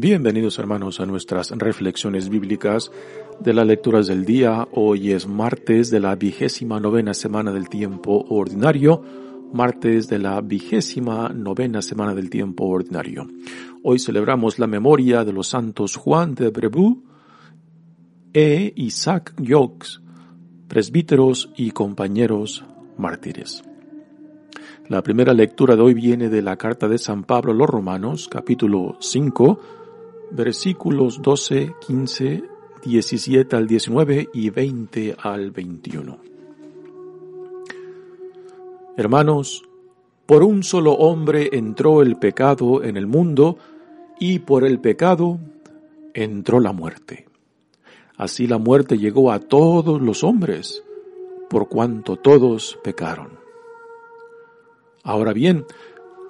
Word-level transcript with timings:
Bienvenidos 0.00 0.60
hermanos 0.60 1.00
a 1.00 1.06
nuestras 1.06 1.50
reflexiones 1.50 2.28
bíblicas 2.28 2.92
de 3.40 3.52
las 3.52 3.66
lecturas 3.66 4.06
del 4.06 4.24
día. 4.24 4.68
Hoy 4.70 5.10
es 5.10 5.26
martes 5.26 5.90
de 5.90 5.98
la 5.98 6.14
vigésima 6.14 6.78
novena 6.78 7.14
semana 7.14 7.50
del 7.50 7.68
tiempo 7.68 8.24
ordinario. 8.28 9.02
Martes 9.52 10.06
de 10.06 10.20
la 10.20 10.40
vigésima 10.40 11.30
novena 11.30 11.82
semana 11.82 12.14
del 12.14 12.30
tiempo 12.30 12.66
ordinario. 12.66 13.26
Hoy 13.82 13.98
celebramos 13.98 14.60
la 14.60 14.68
memoria 14.68 15.24
de 15.24 15.32
los 15.32 15.48
santos 15.48 15.96
Juan 15.96 16.36
de 16.36 16.50
Brebu 16.50 17.02
e 18.32 18.72
Isaac 18.76 19.34
Yox, 19.36 20.00
presbíteros 20.68 21.50
y 21.56 21.72
compañeros 21.72 22.64
mártires. 22.98 23.64
La 24.86 25.02
primera 25.02 25.34
lectura 25.34 25.74
de 25.74 25.82
hoy 25.82 25.92
viene 25.92 26.28
de 26.28 26.40
la 26.40 26.56
carta 26.56 26.86
de 26.86 26.98
San 26.98 27.24
Pablo 27.24 27.50
a 27.50 27.54
los 27.56 27.68
Romanos, 27.68 28.28
capítulo 28.30 28.96
5, 29.00 29.77
versículos 30.30 31.20
12, 31.22 31.74
15, 31.86 32.44
17 32.84 33.56
al 33.56 33.66
19 33.66 34.28
y 34.32 34.50
20 34.50 35.16
al 35.20 35.50
21. 35.50 36.18
Hermanos, 38.96 39.62
por 40.26 40.42
un 40.42 40.62
solo 40.62 40.92
hombre 40.92 41.50
entró 41.52 42.02
el 42.02 42.16
pecado 42.16 42.82
en 42.82 42.96
el 42.96 43.06
mundo 43.06 43.58
y 44.18 44.40
por 44.40 44.64
el 44.64 44.80
pecado 44.80 45.38
entró 46.14 46.60
la 46.60 46.72
muerte. 46.72 47.26
Así 48.16 48.46
la 48.46 48.58
muerte 48.58 48.98
llegó 48.98 49.30
a 49.30 49.38
todos 49.38 50.02
los 50.02 50.24
hombres, 50.24 50.82
por 51.48 51.68
cuanto 51.68 52.16
todos 52.16 52.78
pecaron. 52.82 53.38
Ahora 55.04 55.32
bien, 55.32 55.64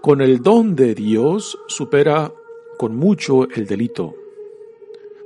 con 0.02 0.20
el 0.20 0.42
don 0.42 0.76
de 0.76 0.94
Dios 0.94 1.58
supera 1.66 2.32
con 2.78 2.96
mucho 2.96 3.46
el 3.50 3.66
delito. 3.66 4.14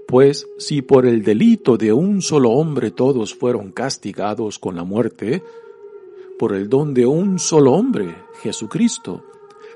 Pues 0.08 0.48
si 0.58 0.82
por 0.82 1.06
el 1.06 1.22
delito 1.22 1.76
de 1.76 1.92
un 1.92 2.20
solo 2.20 2.50
hombre 2.50 2.90
todos 2.90 3.34
fueron 3.34 3.70
castigados 3.70 4.58
con 4.58 4.74
la 4.74 4.82
muerte, 4.82 5.42
por 6.38 6.54
el 6.54 6.68
don 6.68 6.92
de 6.92 7.06
un 7.06 7.38
solo 7.38 7.74
hombre, 7.74 8.16
Jesucristo, 8.42 9.22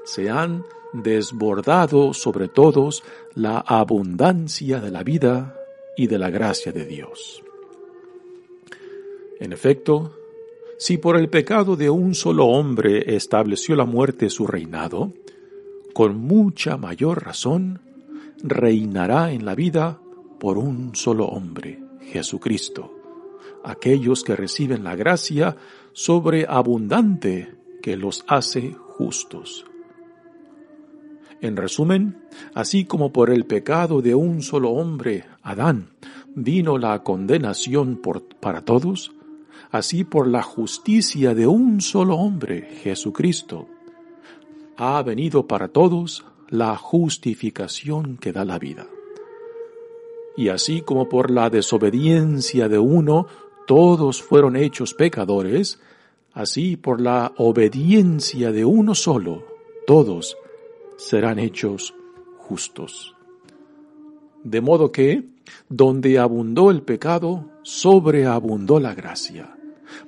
se 0.04 0.28
han 0.28 0.64
desbordado 0.92 2.12
sobre 2.12 2.48
todos 2.48 3.04
la 3.34 3.58
abundancia 3.58 4.80
de 4.80 4.90
la 4.90 5.04
vida 5.04 5.56
y 5.96 6.06
de 6.06 6.18
la 6.18 6.30
gracia 6.30 6.72
de 6.72 6.84
Dios. 6.84 7.42
En 9.38 9.52
efecto, 9.52 10.12
si 10.78 10.98
por 10.98 11.16
el 11.16 11.28
pecado 11.28 11.76
de 11.76 11.90
un 11.90 12.14
solo 12.14 12.46
hombre 12.46 13.14
estableció 13.16 13.76
la 13.76 13.84
muerte 13.84 14.30
su 14.30 14.46
reinado, 14.46 15.12
con 15.96 16.18
mucha 16.18 16.76
mayor 16.76 17.24
razón, 17.24 17.80
reinará 18.42 19.32
en 19.32 19.46
la 19.46 19.54
vida 19.54 19.98
por 20.38 20.58
un 20.58 20.94
solo 20.94 21.24
hombre, 21.24 21.82
Jesucristo, 22.02 22.92
aquellos 23.64 24.22
que 24.22 24.36
reciben 24.36 24.84
la 24.84 24.94
gracia 24.94 25.56
sobreabundante 25.94 27.54
que 27.80 27.96
los 27.96 28.26
hace 28.28 28.72
justos. 28.72 29.64
En 31.40 31.56
resumen, 31.56 32.18
así 32.52 32.84
como 32.84 33.10
por 33.10 33.30
el 33.30 33.46
pecado 33.46 34.02
de 34.02 34.14
un 34.14 34.42
solo 34.42 34.72
hombre, 34.72 35.24
Adán, 35.40 35.92
vino 36.34 36.76
la 36.76 37.02
condenación 37.02 38.02
para 38.40 38.60
todos, 38.66 39.12
así 39.70 40.04
por 40.04 40.28
la 40.28 40.42
justicia 40.42 41.34
de 41.34 41.46
un 41.46 41.80
solo 41.80 42.16
hombre, 42.16 42.68
Jesucristo, 42.82 43.70
ha 44.76 45.02
venido 45.02 45.46
para 45.46 45.68
todos 45.68 46.24
la 46.48 46.76
justificación 46.76 48.16
que 48.18 48.32
da 48.32 48.44
la 48.44 48.58
vida. 48.58 48.86
Y 50.36 50.48
así 50.48 50.82
como 50.82 51.08
por 51.08 51.30
la 51.30 51.50
desobediencia 51.50 52.68
de 52.68 52.78
uno 52.78 53.26
todos 53.66 54.22
fueron 54.22 54.54
hechos 54.54 54.94
pecadores, 54.94 55.80
así 56.32 56.76
por 56.76 57.00
la 57.00 57.32
obediencia 57.36 58.52
de 58.52 58.64
uno 58.64 58.94
solo 58.94 59.44
todos 59.86 60.36
serán 60.96 61.38
hechos 61.38 61.94
justos. 62.38 63.14
De 64.44 64.60
modo 64.60 64.92
que, 64.92 65.24
donde 65.68 66.18
abundó 66.18 66.70
el 66.70 66.82
pecado, 66.82 67.50
sobreabundó 67.62 68.78
la 68.78 68.94
gracia, 68.94 69.56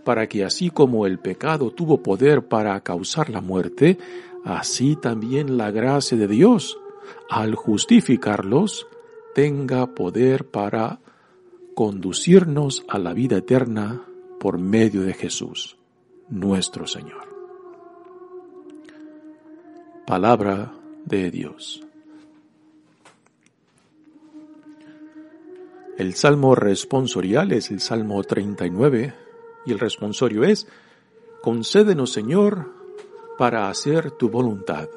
para 0.05 0.29
que 0.29 0.45
así 0.45 0.71
como 0.71 1.07
el 1.07 1.19
pecado 1.19 1.71
tuvo 1.71 2.03
poder 2.03 2.47
para 2.47 2.81
causar 2.81 3.31
la 3.31 3.41
muerte, 3.41 3.99
así 4.45 4.97
también 4.97 5.57
la 5.57 5.71
gracia 5.71 6.17
de 6.17 6.29
Dios, 6.29 6.79
al 7.29 7.55
justificarlos, 7.55 8.87
tenga 9.35 9.95
poder 9.95 10.51
para 10.51 11.01
conducirnos 11.75 12.85
a 12.89 12.99
la 12.99 13.13
vida 13.13 13.39
eterna 13.39 14.03
por 14.41 14.59
medio 14.59 15.03
de 15.03 15.15
Jesús, 15.15 15.77
nuestro 16.29 16.87
Señor. 16.87 17.29
Palabra 20.07 20.73
de 21.05 21.31
Dios. 21.31 21.83
El 25.99 26.15
salmo 26.15 26.55
responsorial 26.55 27.53
es 27.53 27.71
el 27.71 27.81
salmo 27.81 28.23
39 28.23 29.15
y 29.67 29.73
el 29.73 29.79
responsorio 29.79 30.45
es, 30.45 30.69
concédenos 31.43 32.13
Señor 32.13 32.78
para 33.39 33.69
hacer 33.69 34.11
tu 34.11 34.29
voluntad. 34.29 34.89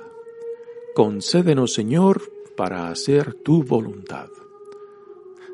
Concédenos, 0.96 1.74
Señor, 1.74 2.22
para 2.58 2.90
hacer 2.90 3.36
tu 3.36 3.64
voluntad. 3.64 4.30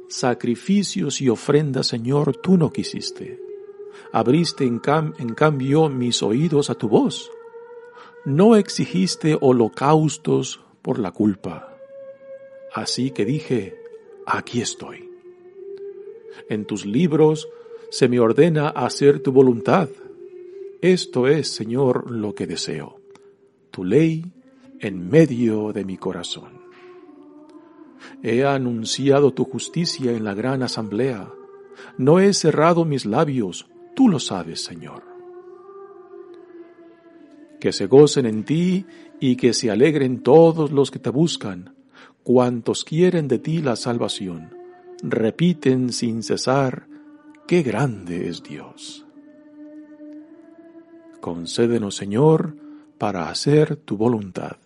Sacrificios 0.08 1.20
y 1.22 1.28
ofrendas, 1.28 1.88
Señor, 1.88 2.38
tú 2.38 2.58
no 2.58 2.72
quisiste. 2.72 3.40
Abriste 4.14 4.64
en, 4.64 4.80
cambio 4.80 5.90
mis 5.90 6.24
oídos 6.24 6.70
a 6.70 6.76
tu 6.76 6.88
voz. 6.88 7.30
No 8.24 8.56
exigiste 8.56 9.38
holocaustos 9.40 10.62
por 10.82 10.98
la 10.98 11.12
culpa. 11.12 11.78
Así 12.74 13.12
que 13.12 13.26
dije, 13.26 13.76
aquí 14.26 14.62
estoy. 14.62 15.12
En 16.50 16.64
tus 16.66 16.86
libros 16.86 17.50
se 17.90 18.08
me 18.08 18.22
ordena 18.22 18.70
hacer 18.70 19.20
tu 19.20 19.34
voluntad 19.34 19.90
esto 20.82 21.28
es, 21.28 21.50
Señor, 21.50 22.12
lo 22.12 22.36
que 22.36 22.46
deseo, 22.46 23.00
tu 23.72 23.84
ley 23.84 24.32
en 24.80 25.10
medio 25.10 25.74
de 25.74 25.84
mi 25.86 25.98
corazón. 25.98 26.62
He 28.22 28.46
anunciado 28.46 29.34
tu 29.34 29.44
justicia 29.44 30.12
en 30.12 30.24
la 30.24 30.34
gran 30.34 30.64
asamblea. 30.64 31.32
No 31.98 32.20
he 32.20 32.34
cerrado 32.34 32.86
mis 32.86 33.06
labios, 33.06 33.68
tú 33.96 34.08
lo 34.10 34.20
sabes, 34.20 34.64
Señor. 34.64 35.04
Que 37.60 37.72
se 37.72 37.88
gocen 37.88 38.28
en 38.28 38.44
ti 38.44 38.86
y 39.20 39.36
que 39.36 39.54
se 39.54 39.72
alegren 39.72 40.22
todos 40.22 40.72
los 40.72 40.92
que 40.92 41.00
te 41.00 41.10
buscan, 41.10 41.76
cuantos 42.24 42.84
quieren 42.84 43.28
de 43.28 43.40
ti 43.40 43.62
la 43.62 43.76
salvación. 43.76 44.56
Repiten 45.02 45.92
sin 45.92 46.22
cesar, 46.22 46.88
qué 47.48 47.64
grande 47.64 48.30
es 48.30 48.44
Dios. 48.44 49.07
Concédenos, 51.20 51.96
Señor, 51.96 52.56
para 52.98 53.30
hacer 53.30 53.76
tu 53.78 53.98
voluntad. 53.98 54.58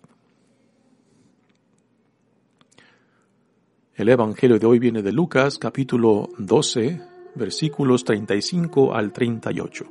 El 3.94 4.08
Evangelio 4.08 4.58
de 4.58 4.66
hoy 4.66 4.78
viene 4.78 5.02
de 5.02 5.12
Lucas 5.12 5.58
capítulo 5.58 6.28
12, 6.38 7.00
versículos 7.34 8.04
35 8.04 8.94
al 8.94 9.12
38. 9.12 9.84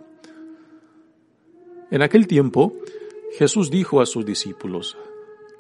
En 1.92 2.02
aquel 2.02 2.28
tiempo, 2.28 2.74
Jesús 3.38 3.70
dijo 3.70 4.02
a 4.02 4.06
sus 4.06 4.26
discípulos, 4.26 4.98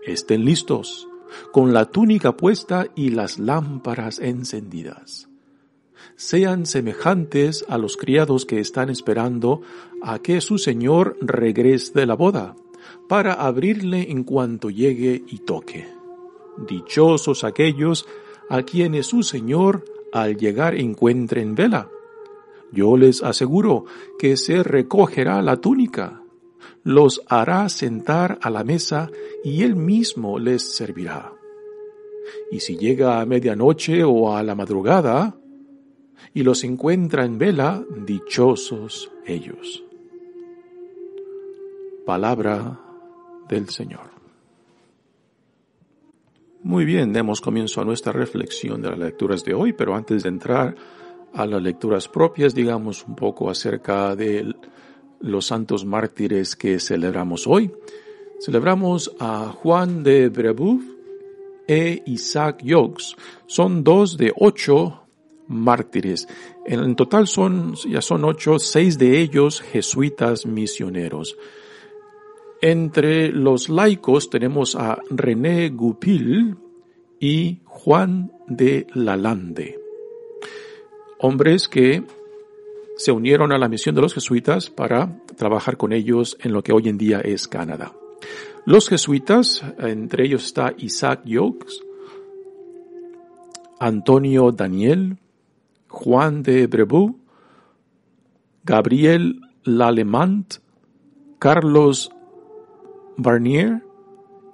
Estén 0.06 0.45
listos, 0.45 1.07
con 1.51 1.74
la 1.74 1.86
túnica 1.86 2.36
puesta 2.36 2.88
y 2.95 3.09
las 3.09 3.39
lámparas 3.39 4.19
encendidas 4.19 5.31
sean 6.15 6.65
semejantes 6.65 7.65
a 7.68 7.77
los 7.77 7.98
criados 7.98 8.45
que 8.45 8.59
están 8.59 8.89
esperando 8.89 9.62
a 10.01 10.19
que 10.19 10.42
su 10.42 10.57
Señor 10.57 11.18
regrese 11.21 11.94
de 11.94 12.06
la 12.06 12.15
boda, 12.15 12.56
para 13.07 13.33
abrirle 13.33 14.12
en 14.12 14.24
cuanto 14.24 14.69
llegue 14.69 15.24
y 15.27 15.39
toque. 15.39 15.88
Dichosos 16.68 17.44
aquellos 17.44 18.07
a 18.50 18.63
quienes 18.63 19.07
su 19.07 19.24
Señor 19.24 19.86
al 20.12 20.38
llegar 20.38 20.75
encuentre 20.75 21.42
en 21.42 21.56
vela. 21.56 21.89
Yo 22.71 22.98
les 22.98 23.24
aseguro 23.24 23.86
que 24.18 24.38
se 24.38 24.63
recogerá 24.63 25.42
la 25.42 25.57
túnica, 25.57 26.21
los 26.83 27.21
hará 27.27 27.69
sentar 27.69 28.39
a 28.42 28.50
la 28.50 28.63
mesa 28.63 29.09
y 29.44 29.63
él 29.63 29.75
mismo 29.75 30.39
les 30.39 30.75
servirá. 30.75 31.33
Y 32.51 32.59
si 32.59 32.77
llega 32.77 33.19
a 33.19 33.25
medianoche 33.25 34.03
o 34.03 34.36
a 34.36 34.44
la 34.44 34.56
madrugada 34.56 35.40
y 36.33 36.44
los 36.44 36.63
encuentra 36.63 37.25
en 37.25 37.38
vela, 37.38 37.83
dichosos 38.06 39.12
ellos. 39.25 39.83
Palabra 42.06 42.79
del 43.47 43.69
Señor. 43.69 44.12
Muy 46.63 46.85
bien, 46.85 47.12
demos 47.12 47.41
comienzo 47.41 47.81
a 47.81 47.85
nuestra 47.85 48.12
reflexión 48.12 48.81
de 48.81 48.89
las 48.89 49.00
lecturas 49.00 49.44
de 49.44 49.53
hoy, 49.53 49.73
pero 49.73 49.95
antes 49.95 50.23
de 50.23 50.29
entrar 50.29 50.75
a 51.33 51.45
las 51.45 51.62
lecturas 51.62 52.07
propias, 52.07 52.53
digamos 52.53 53.06
un 53.07 53.15
poco 53.15 53.50
acerca 53.50 54.15
de 54.15 54.53
los 55.21 55.45
santos 55.45 55.85
mártires 55.85 56.56
que 56.56 56.79
celebramos 56.79 57.47
hoy. 57.47 57.71
Celebramos 58.39 59.12
a 59.19 59.47
Juan 59.50 60.03
de 60.03 60.29
Brebeuf 60.29 60.83
e 61.67 62.03
Isaac 62.06 62.62
Yox. 62.63 63.15
Son 63.45 63.83
dos 63.83 64.17
de 64.17 64.33
ocho 64.35 65.00
mártires. 65.51 66.27
En 66.65 66.95
total 66.95 67.27
son, 67.27 67.75
ya 67.88 68.01
son 68.01 68.24
ocho, 68.25 68.57
seis 68.59 68.98
de 68.98 69.19
ellos 69.19 69.62
jesuitas 69.62 70.45
misioneros. 70.45 71.38
Entre 72.62 73.30
los 73.30 73.69
laicos 73.69 74.30
tenemos 74.30 74.75
a 74.75 75.00
René 75.09 75.69
Goupil 75.69 76.57
y 77.19 77.59
Juan 77.65 78.31
de 78.48 78.88
Lalande 78.94 79.81
hombres 81.21 81.68
que 81.68 82.03
se 82.98 83.12
unieron 83.12 83.51
a 83.51 83.57
la 83.57 83.69
misión 83.69 83.95
de 83.95 84.01
los 84.01 84.13
jesuitas 84.13 84.69
para 84.69 85.21
trabajar 85.38 85.77
con 85.77 85.94
ellos 85.94 86.38
en 86.42 86.51
lo 86.51 86.63
que 86.63 86.74
hoy 86.74 86.89
en 86.89 86.98
día 86.98 87.21
es 87.21 87.48
Canadá. 87.48 87.94
Los 88.65 88.89
jesuitas, 88.89 89.63
entre 89.80 90.25
ellos 90.25 90.45
está 90.45 90.74
Isaac 90.77 91.21
Yokes, 91.25 91.81
Antonio 93.80 94.51
Daniel, 94.51 95.18
Juan 95.91 96.41
de 96.41 96.67
Brebu, 96.67 97.19
Gabriel 98.63 99.41
Lalemant, 99.63 100.55
Carlos 101.38 102.09
Barnier 103.17 103.83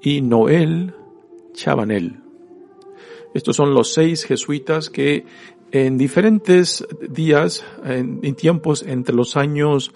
y 0.02 0.22
Noel 0.22 0.94
Chabanel. 1.54 2.20
Estos 3.34 3.56
son 3.56 3.74
los 3.74 3.94
seis 3.94 4.26
jesuitas 4.26 4.90
que 4.90 5.26
en 5.72 5.98
diferentes 5.98 6.86
días, 7.10 7.64
en, 7.84 8.36
tiempos 8.36 8.84
entre 8.84 9.16
los 9.16 9.38
años 9.38 9.92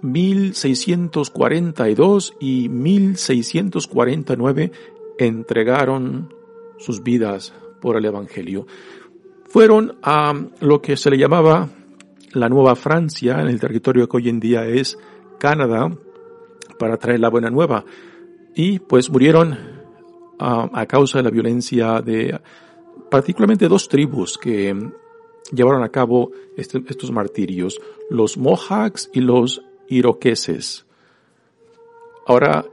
1642 0.00 2.34
y 2.40 2.68
1649, 2.68 4.72
entregaron 5.18 6.34
sus 6.78 7.02
vidas 7.02 7.54
por 7.80 7.96
el 7.96 8.04
Evangelio. 8.04 8.66
Fueron 9.48 9.96
a 10.02 10.34
lo 10.60 10.82
que 10.82 10.96
se 10.96 11.10
le 11.10 11.18
llamaba 11.18 11.68
la 12.32 12.48
Nueva 12.48 12.74
Francia, 12.74 13.40
en 13.40 13.48
el 13.48 13.60
territorio 13.60 14.08
que 14.08 14.16
hoy 14.16 14.28
en 14.28 14.40
día 14.40 14.66
es 14.66 14.98
Canadá, 15.38 15.90
para 16.78 16.96
traer 16.96 17.20
la 17.20 17.30
buena 17.30 17.50
nueva. 17.50 17.84
Y 18.54 18.78
pues 18.80 19.10
murieron 19.10 19.56
a, 20.38 20.86
causa 20.86 21.18
de 21.18 21.24
la 21.24 21.30
violencia 21.30 22.00
de 22.02 22.38
particularmente 23.10 23.68
dos 23.68 23.88
tribus 23.88 24.36
que 24.36 24.74
llevaron 25.52 25.82
a 25.82 25.88
cabo 25.88 26.32
este, 26.56 26.82
estos 26.88 27.10
martirios, 27.10 27.80
los 28.10 28.36
Mohawks 28.36 29.10
y 29.12 29.20
los 29.20 29.62
Iroqueses. 29.88 30.84
Ahora, 32.26 32.66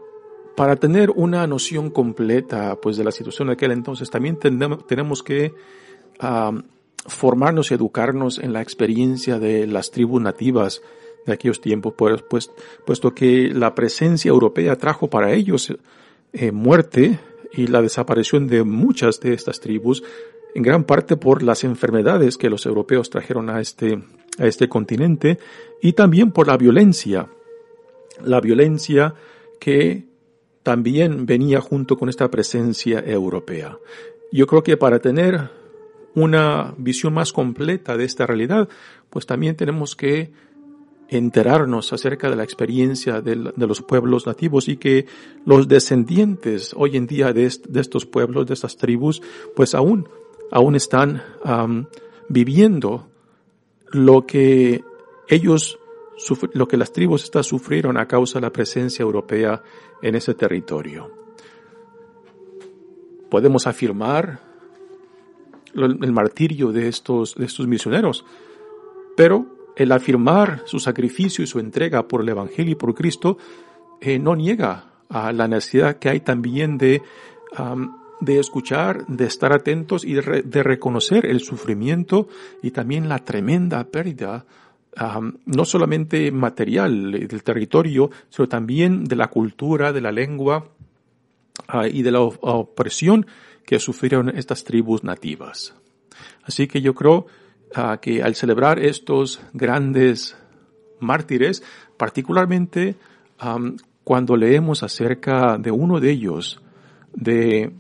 para 0.56 0.76
tener 0.76 1.12
una 1.12 1.46
noción 1.48 1.90
completa 1.90 2.76
pues 2.82 2.98
de 2.98 3.04
la 3.04 3.12
situación 3.12 3.48
de 3.48 3.54
aquel 3.54 3.72
entonces, 3.72 4.10
también 4.10 4.38
tenemos 4.40 5.24
que 5.24 5.54
formarnos 7.06 7.72
y 7.72 7.74
educarnos 7.74 8.40
en 8.40 8.54
la 8.54 8.62
experiencia 8.62 9.40
de 9.40 9.68
las 9.68 9.92
tribus 9.92 10.22
nativas 10.22 10.82
de 11.26 11.34
aquellos 11.34 11.62
tiempos, 11.62 11.94
pues, 11.98 12.22
pues 12.24 12.52
puesto 12.86 13.14
que 13.14 13.50
la 13.54 13.76
presencia 13.76 14.30
europea 14.30 14.76
trajo 14.78 15.10
para 15.10 15.34
ellos 15.34 15.74
eh, 16.34 16.52
muerte, 16.52 17.20
y 17.54 17.68
la 17.68 17.82
desaparición 17.82 18.48
de 18.48 18.64
muchas 18.64 19.20
de 19.20 19.34
estas 19.34 19.60
tribus, 19.60 20.04
en 20.56 20.64
gran 20.64 20.84
parte 20.84 21.18
por 21.18 21.44
las 21.44 21.64
enfermedades 21.64 22.38
que 22.38 22.50
los 22.50 22.66
europeos 22.66 23.10
trajeron 23.10 23.50
a 23.50 23.62
este, 23.62 24.04
a 24.40 24.48
este 24.48 24.68
continente 24.68 25.40
y 25.82 25.94
también 25.94 26.32
por 26.32 26.48
la 26.48 26.58
violencia, 26.58 27.30
la 28.24 28.42
violencia 28.42 29.14
que 29.60 30.06
también 30.64 31.26
venía 31.26 31.62
junto 31.62 31.98
con 31.98 32.10
esta 32.10 32.30
presencia 32.30 33.04
europea. 33.06 33.78
Yo 34.32 34.48
creo 34.48 34.64
que 34.64 34.78
para 34.78 35.00
tener 35.00 35.50
una 36.16 36.74
visión 36.78 37.14
más 37.14 37.34
completa 37.34 37.98
de 37.98 38.06
esta 38.06 38.26
realidad, 38.26 38.70
pues 39.10 39.26
también 39.26 39.56
tenemos 39.56 39.96
que 39.96 40.32
enterarnos 41.10 41.94
acerca 41.94 42.30
de 42.30 42.36
la 42.36 42.44
experiencia 42.44 43.22
de, 43.22 43.36
los 43.36 43.82
pueblos 43.82 44.26
nativos 44.26 44.68
y 44.68 44.78
que 44.78 45.06
los 45.46 45.68
descendientes 45.68 46.74
hoy 46.76 46.98
en 46.98 47.08
día 47.08 47.34
de, 47.34 47.46
estos 47.46 48.06
pueblos, 48.06 48.48
de 48.48 48.54
estas 48.54 48.78
tribus, 48.78 49.22
pues 49.56 49.76
aún, 49.76 50.08
aún 50.52 50.76
están 50.76 51.24
viviendo 52.30 53.08
lo 53.92 54.26
que 54.26 54.84
ellos, 55.28 55.80
lo 56.54 56.68
que 56.68 56.78
las 56.78 56.92
tribus 56.92 57.24
estas 57.24 57.48
sufrieron 57.48 57.98
a 57.98 58.08
causa 58.08 58.40
de 58.40 58.46
la 58.46 58.54
presencia 58.54 59.04
europea 59.04 59.62
en 60.02 60.16
ese 60.16 60.34
territorio. 60.34 61.12
Podemos 63.30 63.66
afirmar 63.68 64.53
el 65.76 66.12
martirio 66.12 66.72
de 66.72 66.88
estos, 66.88 67.36
de 67.36 67.46
estos 67.46 67.68
misioneros, 67.68 68.26
pero 69.16 69.46
el 69.76 69.92
afirmar 69.92 70.64
su 70.66 70.80
sacrificio 70.80 71.44
y 71.44 71.48
su 71.48 71.60
entrega 71.60 72.08
por 72.08 72.22
el 72.22 72.30
Evangelio 72.30 72.74
y 72.74 72.76
por 72.76 72.94
Cristo 72.94 73.38
eh, 74.02 74.20
no 74.20 74.36
niega 74.36 74.86
a 75.10 75.32
la 75.32 75.48
necesidad 75.48 75.98
que 75.98 76.10
hay 76.10 76.20
también 76.20 76.78
de, 76.78 77.02
de 78.20 78.40
escuchar, 78.40 79.06
de 79.08 79.26
estar 79.26 79.54
atentos 79.54 80.06
y 80.06 80.14
de, 80.14 80.64
reconocer 80.64 81.26
el 81.26 81.42
sufrimiento 81.42 82.28
y 82.62 82.72
también 82.72 83.10
la 83.10 83.20
tremenda 83.20 83.84
pérdida 83.86 84.46
no 85.46 85.66
solamente 85.66 86.32
material 86.32 87.12
del 87.12 87.44
territorio, 87.44 88.12
sino 88.30 88.48
también 88.48 89.06
de 89.06 89.16
la 89.16 89.28
cultura, 89.28 89.92
de 89.92 90.02
la 90.02 90.12
lengua 90.12 90.70
ah, 91.68 91.88
y 91.88 92.04
de 92.04 92.12
la 92.12 92.22
opresión 92.22 93.26
que 93.66 93.80
sufrieron 93.80 94.30
estas 94.30 94.64
tribus 94.64 95.04
nativas. 95.04 95.74
Así 96.44 96.68
que 96.68 96.82
yo 96.82 96.94
creo 96.94 97.28
que 98.02 98.22
al 98.22 98.36
celebrar 98.36 98.80
estos 98.80 99.42
grandes 99.54 100.38
mártires, 101.00 101.64
particularmente 101.98 102.96
cuando 104.04 104.36
leemos 104.36 104.84
acerca 104.84 105.58
de 105.58 105.72
uno 105.72 106.00
de 106.00 106.12
ellos, 106.12 106.62
de 107.14 107.72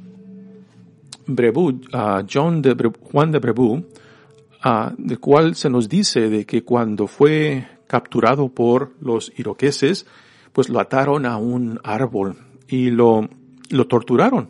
Brebu, 1.26 1.82
John 2.32 2.62
de 2.62 2.92
Juan 3.12 3.32
de 3.32 3.40
Brebu, 3.40 3.84
del 4.98 5.20
cual 5.20 5.56
se 5.56 5.70
nos 5.70 5.90
dice 5.90 6.30
de 6.30 6.46
que 6.46 6.64
cuando 6.64 7.08
fue 7.08 7.68
capturado 7.88 8.50
por 8.50 8.94
los 9.02 9.32
iroqueses, 9.38 10.06
pues 10.52 10.70
lo 10.70 10.80
ataron 10.80 11.26
a 11.26 11.38
un 11.38 11.80
árbol 11.84 12.38
y 12.68 12.90
lo, 12.90 13.28
lo 13.70 13.88
torturaron. 13.88 14.50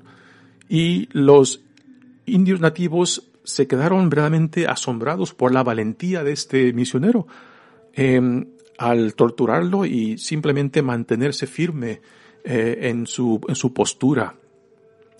Y 0.73 1.07
los 1.11 1.61
indios 2.25 2.59
nativos 2.59 3.29
se 3.43 3.67
quedaron 3.67 4.09
verdaderamente 4.09 4.65
asombrados 4.65 5.31
por 5.35 5.53
la 5.53 5.61
valentía 5.61 6.23
de 6.23 6.31
este 6.31 6.73
misionero 6.73 7.27
em, 7.93 8.47
al 8.79 9.13
torturarlo 9.13 9.85
y 9.85 10.17
simplemente 10.17 10.81
mantenerse 10.81 11.45
firme 11.45 12.01
eh, 12.43 12.89
en, 12.89 13.05
su, 13.05 13.39
en 13.47 13.53
su 13.53 13.71
postura. 13.71 14.35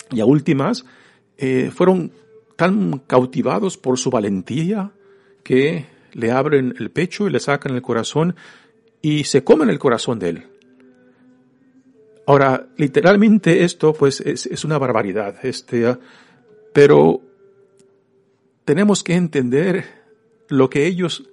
Y 0.09 0.21
a 0.21 0.25
últimas, 0.25 0.85
eh, 1.37 1.69
fueron 1.71 2.11
tan 2.55 3.03
cautivados 3.05 3.77
por 3.77 3.99
su 3.99 4.09
valentía 4.09 4.91
que 5.43 5.85
le 6.13 6.31
abren 6.31 6.73
el 6.79 6.89
pecho 6.89 7.27
y 7.27 7.29
le 7.29 7.39
sacan 7.39 7.75
el 7.75 7.83
corazón 7.83 8.35
y 9.03 9.25
se 9.25 9.43
comen 9.43 9.69
el 9.69 9.77
corazón 9.77 10.17
de 10.17 10.29
él. 10.29 10.47
Ahora, 12.25 12.67
literalmente 12.77 13.63
esto 13.63 13.93
pues 13.93 14.21
es, 14.21 14.63
una 14.63 14.77
barbaridad, 14.77 15.45
este, 15.45 15.97
pero 16.73 17.21
tenemos 18.63 19.03
que 19.03 19.15
entender 19.15 19.85
lo 20.47 20.69
que 20.69 20.85
ellos 20.87 21.29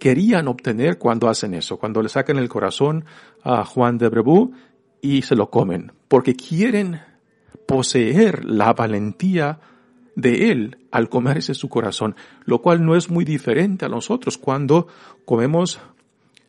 querían 0.00 0.48
obtener 0.48 0.98
cuando 0.98 1.28
hacen 1.28 1.54
eso, 1.54 1.78
cuando 1.78 2.02
le 2.02 2.08
sacan 2.08 2.38
el 2.38 2.48
corazón 2.48 3.04
a 3.42 3.64
Juan 3.64 3.98
de 3.98 4.08
Brebú 4.08 4.52
y 5.02 5.22
se 5.22 5.36
lo 5.36 5.50
comen, 5.50 5.92
porque 6.08 6.34
quieren 6.34 7.00
poseer 7.66 8.44
la 8.44 8.72
valentía 8.72 9.60
de 10.14 10.50
él 10.50 10.78
al 10.90 11.10
comerse 11.10 11.52
su 11.54 11.68
corazón, 11.68 12.16
lo 12.44 12.62
cual 12.62 12.84
no 12.84 12.96
es 12.96 13.10
muy 13.10 13.24
diferente 13.24 13.84
a 13.84 13.90
nosotros 13.90 14.38
cuando 14.38 14.86
comemos 15.26 15.78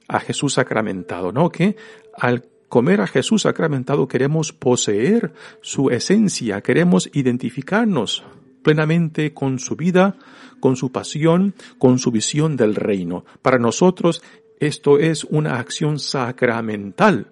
a 0.08 0.22
Jesús 0.22 0.54
sacramentado, 0.54 1.34
¿no? 1.34 1.50
Que 1.50 1.76
al 2.18 2.46
comer 2.70 3.02
a 3.02 3.08
Jesús 3.08 3.44
sacramentado 3.44 4.08
queremos 4.08 4.54
poseer 4.54 5.34
su 5.62 5.90
esencia, 5.90 6.62
queremos 6.62 7.10
identificarnos 7.14 8.24
plenamente 8.64 9.34
con 9.34 9.60
su 9.60 9.76
vida, 9.76 10.18
con 10.60 10.76
su 10.76 10.92
pasión, 10.92 11.54
con 11.78 12.00
su 12.00 12.12
visión 12.12 12.58
del 12.58 12.76
reino. 12.76 13.26
Para 13.42 13.60
nosotros 13.60 14.22
esto 14.60 14.98
es 14.98 15.24
una 15.24 15.60
acción 15.60 16.00
sacramental, 16.00 17.32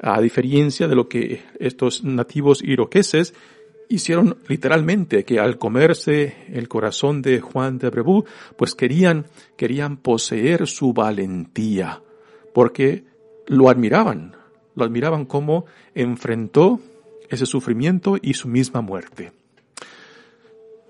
a 0.00 0.20
diferencia 0.20 0.88
de 0.88 0.94
lo 0.94 1.08
que 1.08 1.42
estos 1.58 2.04
nativos 2.04 2.62
iroqueses 2.62 3.34
hicieron 3.88 4.38
literalmente, 4.48 5.24
que 5.24 5.38
al 5.38 5.58
comerse 5.58 6.34
el 6.52 6.68
corazón 6.68 7.22
de 7.22 7.40
Juan 7.40 7.78
de 7.78 7.90
Brebú, 7.90 8.24
pues 8.56 8.74
querían, 8.74 9.26
querían 9.56 9.98
poseer 9.98 10.66
su 10.66 10.92
valentía, 10.92 12.02
porque 12.52 13.04
lo 13.46 13.68
admiraban, 13.68 14.36
lo 14.74 14.84
admiraban 14.84 15.24
como 15.24 15.66
enfrentó 15.94 16.80
ese 17.28 17.46
sufrimiento 17.46 18.16
y 18.20 18.34
su 18.34 18.48
misma 18.48 18.80
muerte. 18.80 19.32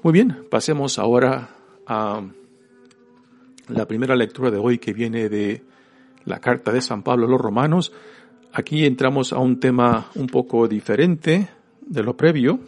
Muy 0.03 0.13
bien, 0.13 0.47
pasemos 0.51 0.99
ahora 0.99 1.49
a 1.87 2.23
la 3.69 3.89
primera 3.89 4.17
lectura 4.17 4.51
de 4.51 4.59
hoy 4.59 4.79
que 4.79 4.93
viene 4.93 5.29
de 5.29 5.63
la 6.25 6.41
carta 6.41 6.73
de 6.73 6.81
San 6.81 7.03
Pablo 7.03 7.27
a 7.27 7.31
los 7.31 7.41
romanos. 7.41 7.93
Aquí 8.53 8.85
entramos 8.85 9.33
a 9.33 9.39
un 9.39 9.61
tema 9.61 10.11
un 10.15 10.27
poco 10.27 10.69
diferente 10.69 11.49
de 11.81 12.03
lo 12.03 12.17
previo. 12.17 12.61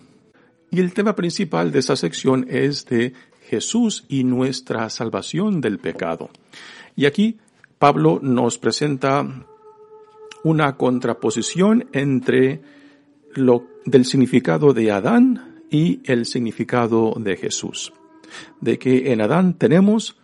Y 0.70 0.80
el 0.80 0.92
tema 0.94 1.14
principal 1.14 1.70
de 1.70 1.78
esta 1.78 1.96
sección 1.96 2.46
es 2.48 2.86
de 2.86 3.12
Jesús 3.48 4.04
y 4.08 4.24
nuestra 4.24 4.90
salvación 4.90 5.60
del 5.60 5.78
pecado. 5.78 6.30
Y 6.96 7.06
aquí 7.06 7.38
Pablo 7.78 8.18
nos 8.22 8.58
presenta 8.58 9.46
una 10.46 10.76
contraposición 10.76 11.88
entre 11.92 12.60
lo 13.34 13.66
del 13.84 14.04
significado 14.04 14.72
de 14.72 14.92
Adán 14.92 15.64
y 15.72 16.00
el 16.04 16.24
significado 16.24 17.14
de 17.18 17.36
Jesús. 17.36 17.92
De 18.60 18.78
que 18.78 19.12
en 19.12 19.20
Adán 19.22 19.54
tenemos 19.54 20.16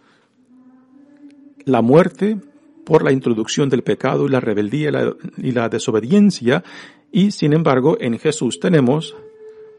la 1.65 1.83
muerte 1.83 2.39
por 2.85 3.03
la 3.03 3.11
introducción 3.11 3.69
del 3.69 3.83
pecado 3.83 4.27
y 4.27 4.29
la 4.29 4.39
rebeldía 4.39 4.91
y 4.91 4.93
la, 4.93 5.17
y 5.39 5.51
la 5.51 5.69
desobediencia, 5.69 6.63
y 7.11 7.33
sin 7.33 7.53
embargo 7.53 7.97
en 8.01 8.17
Jesús 8.17 8.61
tenemos 8.61 9.17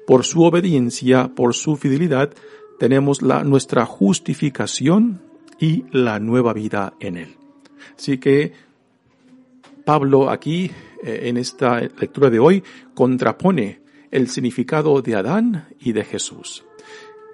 por 0.05 0.25
su 0.25 0.43
obediencia, 0.43 1.29
por 1.33 1.53
su 1.53 1.77
fidelidad, 1.77 2.33
tenemos 2.79 3.21
la, 3.21 3.45
nuestra 3.45 3.85
justificación 3.85 5.21
y 5.57 5.85
la 5.91 6.19
nueva 6.19 6.51
vida 6.51 6.95
en 6.99 7.15
Él. 7.15 7.37
Así 7.97 8.17
que 8.17 8.51
Pablo 9.85 10.29
aquí, 10.29 10.71
eh, 11.03 11.21
en 11.23 11.37
esta 11.37 11.79
lectura 11.79 12.29
de 12.29 12.39
hoy, 12.39 12.63
contrapone 12.93 13.81
el 14.11 14.27
significado 14.27 15.01
de 15.01 15.15
Adán 15.15 15.67
y 15.79 15.93
de 15.93 16.03
Jesús. 16.03 16.65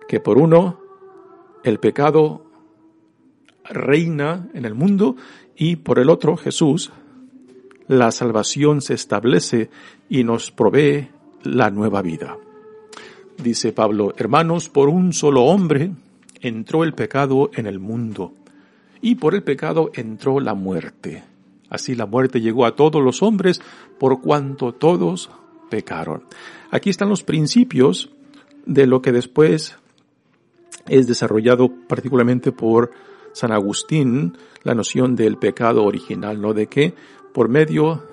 Que 0.07 0.19
por 0.19 0.37
uno, 0.37 0.79
el 1.63 1.79
pecado 1.79 2.45
reina 3.63 4.49
en 4.53 4.65
el 4.65 4.73
mundo 4.73 5.15
y 5.55 5.75
por 5.77 5.99
el 5.99 6.09
otro, 6.09 6.37
Jesús, 6.37 6.91
la 7.87 8.11
salvación 8.11 8.81
se 8.81 8.93
establece 8.93 9.69
y 10.09 10.23
nos 10.23 10.51
provee 10.51 11.09
la 11.43 11.69
nueva 11.69 12.01
vida 12.01 12.37
dice 13.43 13.71
Pablo, 13.71 14.13
hermanos, 14.17 14.69
por 14.69 14.89
un 14.89 15.13
solo 15.13 15.43
hombre 15.45 15.91
entró 16.41 16.83
el 16.83 16.93
pecado 16.93 17.49
en 17.53 17.65
el 17.65 17.79
mundo, 17.79 18.33
y 19.01 19.15
por 19.15 19.33
el 19.33 19.43
pecado 19.43 19.91
entró 19.93 20.39
la 20.39 20.53
muerte. 20.53 21.23
Así 21.69 21.95
la 21.95 22.05
muerte 22.05 22.41
llegó 22.41 22.65
a 22.65 22.75
todos 22.75 23.03
los 23.03 23.21
hombres 23.21 23.61
por 23.99 24.21
cuanto 24.21 24.73
todos 24.73 25.29
pecaron. 25.69 26.23
Aquí 26.71 26.89
están 26.89 27.09
los 27.09 27.23
principios 27.23 28.09
de 28.65 28.87
lo 28.87 29.01
que 29.01 29.11
después 29.11 29.77
es 30.87 31.07
desarrollado 31.07 31.69
particularmente 31.87 32.51
por 32.51 32.91
San 33.33 33.51
Agustín, 33.51 34.37
la 34.63 34.73
noción 34.73 35.15
del 35.15 35.37
pecado 35.37 35.83
original, 35.83 36.41
¿no? 36.41 36.53
De 36.53 36.67
que 36.67 36.93
por 37.33 37.49
medio 37.49 38.03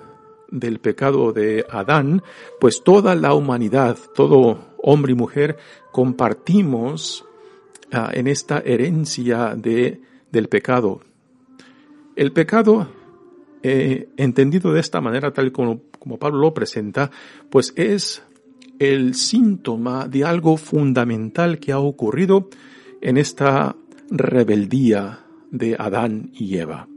del 0.49 0.79
pecado 0.79 1.33
de 1.33 1.65
Adán, 1.69 2.21
pues 2.59 2.83
toda 2.83 3.15
la 3.15 3.33
humanidad, 3.33 3.97
todo 4.15 4.75
hombre 4.77 5.11
y 5.11 5.15
mujer, 5.15 5.57
compartimos 5.91 7.25
ah, 7.91 8.09
en 8.13 8.27
esta 8.27 8.59
herencia 8.59 9.55
de, 9.55 10.01
del 10.31 10.47
pecado. 10.47 11.01
El 12.15 12.31
pecado, 12.31 12.87
eh, 13.63 14.09
entendido 14.17 14.73
de 14.73 14.79
esta 14.79 15.01
manera, 15.01 15.31
tal 15.31 15.51
como, 15.51 15.81
como 15.99 16.17
Pablo 16.17 16.39
lo 16.39 16.53
presenta, 16.53 17.11
pues 17.49 17.73
es 17.75 18.23
el 18.79 19.15
síntoma 19.15 20.07
de 20.07 20.23
algo 20.23 20.57
fundamental 20.57 21.59
que 21.59 21.71
ha 21.71 21.79
ocurrido 21.79 22.49
en 23.01 23.17
esta 23.17 23.75
rebeldía 24.09 25.25
de 25.51 25.75
Adán 25.77 26.31
y 26.33 26.57
Eva 26.57 26.87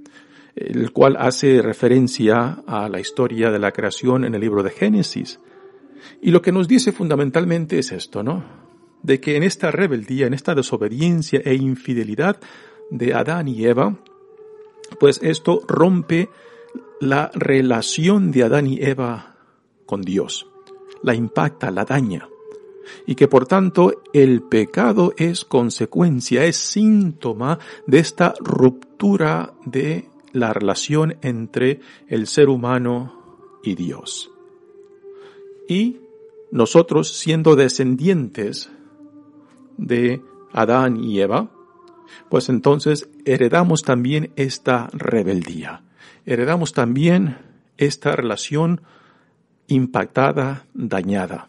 el 0.61 0.93
cual 0.93 1.17
hace 1.19 1.63
referencia 1.63 2.63
a 2.67 2.89
la 2.89 3.01
historia 3.01 3.51
de 3.51 3.59
la 3.59 3.73
creación 3.73 4.25
en 4.25 4.35
el 4.35 4.41
libro 4.41 4.63
de 4.63 4.71
Génesis. 4.71 5.41
Y 6.21 6.31
lo 6.31 6.43
que 6.43 6.53
nos 6.53 6.69
dice 6.69 6.93
fundamentalmente 6.93 7.79
es 7.79 7.93
esto, 7.93 8.23
¿no? 8.23 8.45
De 9.03 9.21
que 9.21 9.37
en 9.37 9.43
esta 9.43 9.71
rebeldía, 9.71 10.27
en 10.27 10.35
esta 10.35 10.55
desobediencia 10.55 11.41
e 11.45 11.55
infidelidad 11.55 12.39
de 12.91 13.15
Adán 13.15 13.49
y 13.49 13.65
Eva, 13.65 13.97
pues 14.99 15.21
esto 15.23 15.63
rompe 15.67 16.29
la 17.01 17.31
relación 17.35 18.31
de 18.31 18.45
Adán 18.45 18.67
y 18.67 18.81
Eva 18.81 19.37
con 19.87 20.03
Dios, 20.03 20.47
la 21.03 21.15
impacta, 21.15 21.71
la 21.71 21.85
daña, 21.85 22.29
y 23.07 23.15
que 23.15 23.29
por 23.29 23.47
tanto 23.47 24.03
el 24.13 24.43
pecado 24.43 25.13
es 25.17 25.45
consecuencia, 25.45 26.45
es 26.45 26.57
síntoma 26.57 27.59
de 27.87 27.99
esta 27.99 28.35
ruptura 28.41 29.55
de 29.65 30.09
la 30.33 30.53
relación 30.53 31.17
entre 31.23 31.81
el 32.09 32.27
ser 32.27 32.49
humano 32.49 33.59
y 33.63 33.75
Dios. 33.75 34.31
Y 35.69 36.01
nosotros, 36.51 37.09
siendo 37.09 37.57
descendientes 37.57 38.71
de 39.77 40.21
Adán 40.53 41.03
y 41.03 41.21
Eva, 41.21 41.51
pues 42.29 42.49
entonces 42.49 43.09
heredamos 43.25 43.83
también 43.83 44.33
esta 44.37 44.89
rebeldía. 44.93 45.83
Heredamos 46.27 46.73
también 46.73 47.39
esta 47.77 48.15
relación 48.15 48.83
impactada, 49.67 50.67
dañada. 50.75 51.49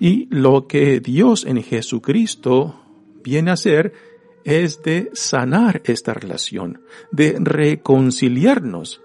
Y 0.00 0.26
lo 0.30 0.66
que 0.66 1.00
Dios 1.00 1.44
en 1.44 1.62
Jesucristo 1.62 2.80
viene 3.22 3.50
a 3.50 3.54
hacer 3.54 3.92
es 4.44 4.82
de 4.82 5.10
sanar 5.12 5.82
esta 5.84 6.14
relación, 6.14 6.80
de 7.10 7.36
reconciliarnos 7.38 9.02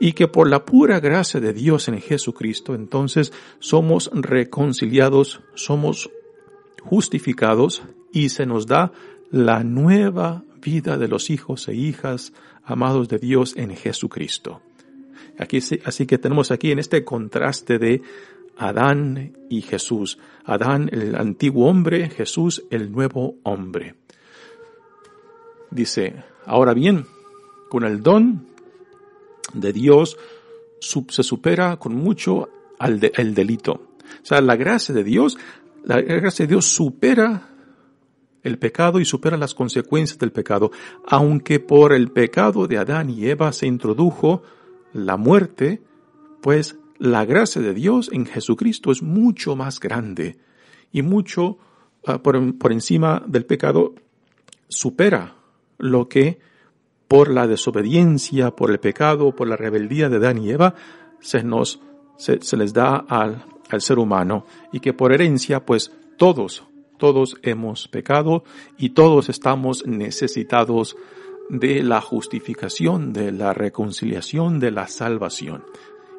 y 0.00 0.12
que 0.12 0.28
por 0.28 0.48
la 0.48 0.64
pura 0.64 1.00
gracia 1.00 1.40
de 1.40 1.52
Dios 1.52 1.88
en 1.88 2.00
Jesucristo 2.00 2.74
entonces 2.74 3.32
somos 3.58 4.10
reconciliados, 4.12 5.40
somos 5.54 6.10
justificados 6.82 7.82
y 8.12 8.30
se 8.30 8.46
nos 8.46 8.66
da 8.66 8.92
la 9.32 9.64
nueva 9.64 10.44
vida 10.60 10.98
de 10.98 11.08
los 11.08 11.30
hijos 11.30 11.66
e 11.66 11.74
hijas 11.74 12.32
amados 12.64 13.08
de 13.08 13.18
Dios 13.18 13.54
en 13.56 13.74
Jesucristo. 13.74 14.60
Aquí, 15.38 15.58
así 15.84 16.06
que 16.06 16.18
tenemos 16.18 16.50
aquí 16.52 16.70
en 16.70 16.78
este 16.78 17.02
contraste 17.02 17.78
de 17.78 18.02
Adán 18.58 19.36
y 19.48 19.62
Jesús. 19.62 20.18
Adán 20.44 20.90
el 20.92 21.16
antiguo 21.16 21.68
hombre, 21.68 22.10
Jesús 22.10 22.62
el 22.70 22.92
nuevo 22.92 23.36
hombre. 23.42 23.94
Dice, 25.70 26.22
ahora 26.44 26.74
bien, 26.74 27.06
con 27.70 27.84
el 27.84 28.02
don 28.02 28.46
de 29.54 29.72
Dios 29.72 30.18
se 30.78 31.22
supera 31.22 31.78
con 31.78 31.94
mucho 31.94 32.50
al 32.78 33.00
el 33.14 33.34
delito. 33.34 33.72
O 33.72 34.24
sea, 34.24 34.42
la 34.42 34.56
gracia 34.56 34.94
de 34.94 35.04
Dios, 35.04 35.38
la 35.84 36.02
gracia 36.02 36.44
de 36.44 36.50
Dios 36.50 36.66
supera 36.66 37.51
el 38.42 38.58
pecado 38.58 39.00
y 39.00 39.04
supera 39.04 39.36
las 39.36 39.54
consecuencias 39.54 40.18
del 40.18 40.32
pecado. 40.32 40.70
Aunque 41.06 41.60
por 41.60 41.92
el 41.92 42.10
pecado 42.10 42.66
de 42.66 42.78
Adán 42.78 43.10
y 43.10 43.26
Eva 43.26 43.52
se 43.52 43.66
introdujo 43.66 44.42
la 44.92 45.16
muerte, 45.16 45.82
pues 46.40 46.76
la 46.98 47.24
gracia 47.24 47.62
de 47.62 47.74
Dios 47.74 48.10
en 48.12 48.26
Jesucristo 48.26 48.92
es 48.92 49.02
mucho 49.02 49.56
más 49.56 49.80
grande 49.80 50.38
y 50.92 51.02
mucho 51.02 51.58
ah, 52.06 52.22
por, 52.22 52.58
por 52.58 52.72
encima 52.72 53.22
del 53.26 53.44
pecado 53.44 53.94
supera 54.68 55.36
lo 55.78 56.08
que 56.08 56.38
por 57.08 57.30
la 57.30 57.46
desobediencia, 57.46 58.52
por 58.52 58.70
el 58.70 58.80
pecado, 58.80 59.36
por 59.36 59.46
la 59.46 59.56
rebeldía 59.56 60.08
de 60.08 60.18
Dan 60.18 60.38
y 60.38 60.50
Eva, 60.50 60.74
se 61.20 61.42
nos, 61.42 61.80
se, 62.16 62.56
les 62.56 62.72
da 62.72 62.96
al, 62.96 63.44
al 63.68 63.80
ser 63.82 63.98
humano 63.98 64.46
y 64.72 64.80
que 64.80 64.94
por 64.94 65.12
herencia, 65.12 65.66
pues 65.66 65.92
todos, 66.16 66.64
todos 67.02 67.36
hemos 67.42 67.88
pecado 67.88 68.44
y 68.78 68.90
todos 68.90 69.28
estamos 69.28 69.84
necesitados 69.88 70.96
de 71.48 71.82
la 71.82 72.00
justificación, 72.00 73.12
de 73.12 73.32
la 73.32 73.52
reconciliación, 73.52 74.60
de 74.60 74.70
la 74.70 74.86
salvación. 74.86 75.64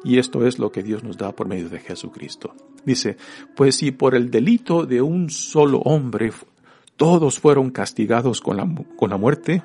Y 0.04 0.18
esto 0.18 0.46
es 0.46 0.58
lo 0.58 0.70
que 0.72 0.82
Dios 0.82 1.02
nos 1.02 1.16
da 1.16 1.32
por 1.32 1.48
medio 1.48 1.70
de 1.70 1.78
Jesucristo. 1.78 2.54
Dice, 2.84 3.16
pues 3.56 3.76
si 3.76 3.92
por 3.92 4.14
el 4.14 4.30
delito 4.30 4.84
de 4.84 5.00
un 5.00 5.30
solo 5.30 5.78
hombre 5.78 6.32
todos 6.98 7.40
fueron 7.40 7.70
castigados 7.70 8.42
con 8.42 8.58
la, 8.58 8.68
con 8.98 9.08
la 9.08 9.16
muerte, 9.16 9.62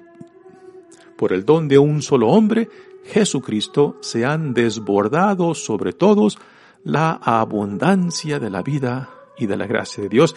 por 1.18 1.34
el 1.34 1.44
don 1.44 1.68
de 1.68 1.80
un 1.80 2.02
solo 2.02 2.30
hombre, 2.30 2.70
Jesucristo, 3.04 3.98
se 4.00 4.24
han 4.24 4.54
desbordado 4.54 5.54
sobre 5.54 5.92
todos 5.92 6.40
la 6.86 7.12
abundancia 7.12 8.40
de 8.40 8.50
la 8.50 8.62
vida 8.62 9.10
y 9.38 9.48
de 9.48 9.58
la 9.58 9.68
gracia 9.68 10.04
de 10.04 10.08
Dios. 10.08 10.34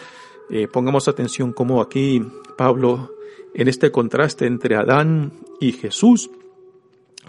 Eh, 0.49 0.67
pongamos 0.67 1.07
atención 1.07 1.53
como 1.53 1.81
aquí 1.81 2.21
Pablo, 2.57 3.11
en 3.53 3.67
este 3.67 3.91
contraste 3.91 4.45
entre 4.45 4.75
Adán 4.75 5.31
y 5.59 5.71
Jesús, 5.73 6.29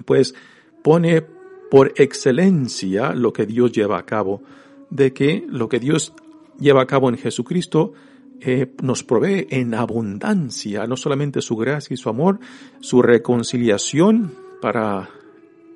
pues 0.04 0.34
pone 0.82 1.22
por 1.70 1.92
excelencia 1.96 3.12
lo 3.14 3.32
que 3.32 3.46
Dios 3.46 3.72
lleva 3.72 3.98
a 3.98 4.04
cabo, 4.04 4.42
de 4.90 5.12
que 5.12 5.44
lo 5.48 5.68
que 5.68 5.80
Dios 5.80 6.12
lleva 6.58 6.82
a 6.82 6.86
cabo 6.86 7.08
en 7.08 7.18
Jesucristo 7.18 7.92
eh, 8.40 8.70
nos 8.82 9.02
provee 9.04 9.46
en 9.50 9.74
abundancia, 9.74 10.86
no 10.86 10.96
solamente 10.96 11.40
su 11.40 11.56
gracia 11.56 11.94
y 11.94 11.96
su 11.96 12.08
amor, 12.08 12.40
su 12.80 13.00
reconciliación 13.00 14.34
para 14.60 15.08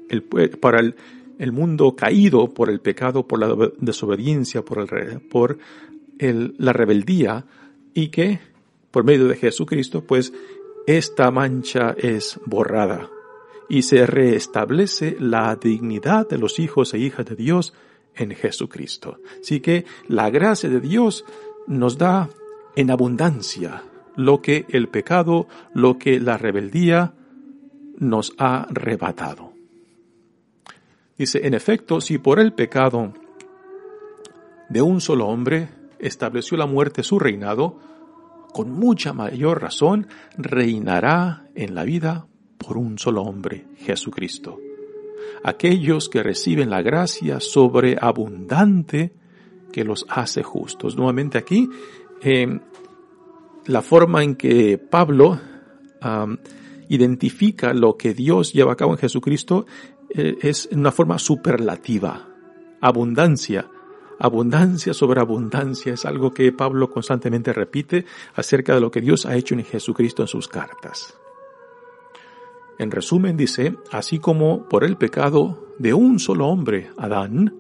el, 0.09 0.23
para 0.23 0.81
el, 0.81 0.97
el 1.39 1.53
mundo 1.53 1.95
caído 1.97 2.53
por 2.53 2.69
el 2.69 2.81
pecado, 2.81 3.27
por 3.27 3.39
la 3.39 3.71
desobediencia, 3.79 4.63
por, 4.63 4.81
el, 4.81 5.21
por 5.21 5.59
la 6.19 6.73
rebeldía, 6.73 7.45
y 7.95 8.09
que 8.09 8.41
por 8.91 9.05
medio 9.05 9.29
de 9.29 9.37
Jesucristo, 9.37 10.05
pues 10.05 10.33
esta 10.87 11.31
mancha 11.31 11.95
es 11.99 12.41
borrada 12.47 13.11
y 13.69 13.83
se 13.83 14.07
restablece 14.07 15.17
la 15.21 15.55
dignidad 15.57 16.29
de 16.29 16.39
los 16.39 16.59
hijos 16.59 16.95
e 16.95 16.99
hijas 16.99 17.27
de 17.27 17.37
Dios 17.37 17.75
en 18.15 18.31
Jesucristo. 18.31 19.19
Así 19.41 19.61
que 19.61 19.85
la 20.09 20.31
gracia 20.31 20.71
de 20.71 20.81
Dios 20.81 21.25
nos 21.67 21.99
da 21.99 22.31
en 22.77 22.91
abundancia 22.91 23.85
lo 24.17 24.41
que 24.41 24.65
el 24.71 24.89
pecado, 24.89 25.47
lo 25.75 25.99
que 25.99 26.19
la 26.19 26.39
rebeldía 26.39 27.15
nos 27.99 28.33
ha 28.39 28.63
arrebatado. 28.63 29.53
Dice, 31.19 31.47
en 31.47 31.55
efecto, 31.55 32.01
si 32.01 32.19
por 32.19 32.39
el 32.39 32.53
pecado 32.53 33.13
de 34.71 34.83
un 34.83 35.01
solo 35.01 35.27
hombre 35.27 35.69
estableció 36.01 36.57
la 36.57 36.67
muerte 36.67 37.03
su 37.03 37.19
reinado, 37.19 37.79
con 38.53 38.73
mucha 38.73 39.13
mayor 39.13 39.63
razón 39.63 40.07
reinará 40.37 41.49
en 41.55 41.75
la 41.75 41.85
vida 41.85 42.27
por 42.57 42.77
un 42.77 42.99
solo 42.99 43.23
hombre, 43.23 43.67
Jesucristo. 43.77 44.59
Aquellos 45.45 46.09
que 46.09 46.23
reciben 46.23 46.71
la 46.71 46.83
gracia 46.83 47.41
sobreabundante 47.41 49.13
que 49.73 49.85
los 49.85 50.07
hace 50.09 50.43
justos. 50.43 50.97
Nuevamente 50.97 51.39
aquí, 51.39 51.69
eh, 52.23 52.59
la 53.67 53.83
forma 53.83 54.25
en 54.25 54.35
que 54.35 54.79
Pablo 54.79 55.39
identifica 56.89 57.75
lo 57.75 57.97
que 57.97 58.15
Dios 58.15 58.53
lleva 58.53 58.73
a 58.73 58.77
cabo 58.77 58.93
en 58.93 58.99
Jesucristo 58.99 59.67
eh, 60.11 60.37
es 60.41 60.69
en 60.71 60.81
una 60.81 60.93
forma 60.93 61.19
superlativa. 61.19 62.29
Abundancia. 62.81 63.69
Abundancia 64.19 64.93
sobre 64.95 65.21
abundancia 65.21 65.95
es 65.95 66.05
algo 66.05 66.33
que 66.33 66.51
Pablo 66.53 66.91
constantemente 66.91 67.53
repite 67.53 68.05
acerca 68.35 68.75
de 68.75 68.81
lo 68.81 68.91
que 68.91 69.01
Dios 69.01 69.27
ha 69.27 69.37
hecho 69.37 69.55
en 69.55 69.65
Jesucristo 69.65 70.23
en 70.23 70.29
sus 70.29 70.49
cartas. 70.49 71.17
En 72.79 72.91
resumen 72.91 73.37
dice, 73.37 73.77
así 73.93 74.19
como 74.19 74.69
por 74.69 74.85
el 74.85 74.97
pecado 74.97 75.75
de 75.79 75.95
un 75.95 76.19
solo 76.19 76.49
hombre, 76.49 76.91
Adán, 76.97 77.55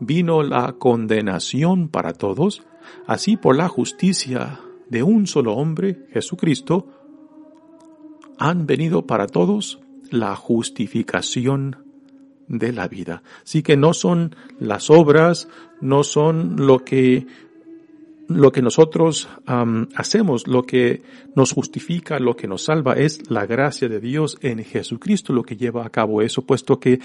vino 0.00 0.42
la 0.42 0.72
condenación 0.72 1.88
para 1.88 2.12
todos, 2.12 2.62
así 3.06 3.36
por 3.36 3.56
la 3.56 3.68
justicia 3.68 4.60
de 4.88 5.02
un 5.02 5.26
solo 5.26 5.54
hombre, 5.54 6.06
Jesucristo, 6.12 6.86
han 8.38 8.66
venido 8.66 9.06
para 9.06 9.26
todos 9.26 9.80
la 10.10 10.36
justificación 10.36 11.85
de 12.48 12.72
la 12.72 12.88
vida. 12.88 13.22
Así 13.42 13.62
que 13.62 13.76
no 13.76 13.92
son 13.94 14.36
las 14.58 14.90
obras, 14.90 15.48
no 15.80 16.04
son 16.04 16.56
lo 16.66 16.84
que 16.84 17.26
lo 18.28 18.50
que 18.50 18.60
nosotros 18.62 19.28
hacemos, 19.94 20.48
lo 20.48 20.64
que 20.64 21.02
nos 21.36 21.52
justifica, 21.52 22.18
lo 22.18 22.34
que 22.34 22.48
nos 22.48 22.64
salva 22.64 22.94
es 22.94 23.30
la 23.30 23.46
gracia 23.46 23.88
de 23.88 24.00
Dios 24.00 24.36
en 24.40 24.64
Jesucristo 24.64 25.32
lo 25.32 25.44
que 25.44 25.56
lleva 25.56 25.86
a 25.86 25.90
cabo 25.90 26.22
eso, 26.22 26.42
puesto 26.42 26.80
que 26.80 26.98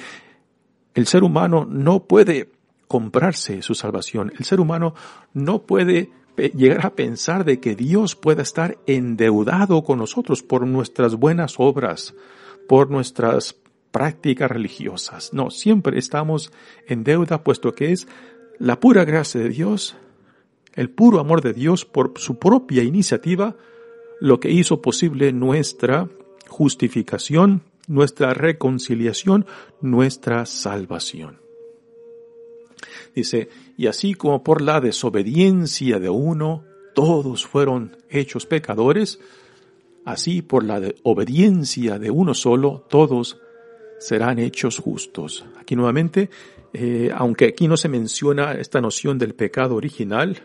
el 0.96 1.06
ser 1.06 1.24
humano 1.24 1.68
no 1.70 2.06
puede 2.06 2.50
comprarse 2.88 3.62
su 3.62 3.76
salvación. 3.76 4.34
El 4.38 4.46
ser 4.46 4.60
humano 4.60 4.96
no 5.34 5.62
puede 5.62 6.10
llegar 6.56 6.86
a 6.86 6.96
pensar 6.96 7.46
de 7.46 7.60
que 7.60 7.76
Dios 7.76 8.16
pueda 8.16 8.42
estar 8.42 8.78
endeudado 8.88 9.84
con 9.84 10.00
nosotros 10.00 10.42
por 10.42 10.66
nuestras 10.66 11.16
buenas 11.16 11.56
obras, 11.58 12.16
por 12.68 12.90
nuestras 12.90 13.56
prácticas 13.92 14.50
religiosas. 14.50 15.34
No, 15.34 15.52
siempre 15.52 16.00
estamos 16.00 16.52
en 16.88 17.04
deuda 17.04 17.44
puesto 17.44 17.74
que 17.74 17.92
es 17.92 18.08
la 18.60 18.80
pura 18.80 19.06
gracia 19.06 19.42
de 19.42 19.50
Dios 19.50 19.96
el 20.76 20.90
puro 20.90 21.20
amor 21.20 21.42
de 21.42 21.54
Dios 21.54 21.86
por 21.86 22.14
su 22.18 22.38
propia 22.40 22.84
iniciativa, 22.84 23.56
lo 24.20 24.40
que 24.40 24.52
hizo 24.52 24.82
posible 24.82 25.32
nuestra 25.34 26.10
justificación, 26.48 27.64
nuestra 27.88 28.34
reconciliación, 28.34 29.46
nuestra 29.82 30.46
salvación. 30.46 31.40
Dice, 33.16 33.50
y 33.78 33.88
así 33.88 34.14
como 34.14 34.44
por 34.44 34.62
la 34.62 34.80
desobediencia 34.80 36.00
de 36.00 36.10
uno, 36.10 36.64
todos 36.94 37.46
fueron 37.46 37.98
hechos 38.10 38.46
pecadores, 38.46 39.20
así 40.06 40.42
por 40.42 40.64
la 40.64 40.82
obediencia 41.04 42.00
de 42.00 42.12
uno 42.12 42.34
solo, 42.34 42.86
todos 42.90 43.40
serán 44.02 44.40
hechos 44.40 44.80
justos. 44.80 45.46
Aquí 45.60 45.76
nuevamente, 45.76 46.30
eh, 46.74 47.12
aunque 47.16 47.46
aquí 47.46 47.68
no 47.68 47.78
se 47.78 47.88
menciona 47.88 48.54
esta 48.54 48.82
noción 48.82 49.20
del 49.20 49.36
pecado 49.36 49.76
original, 49.76 50.38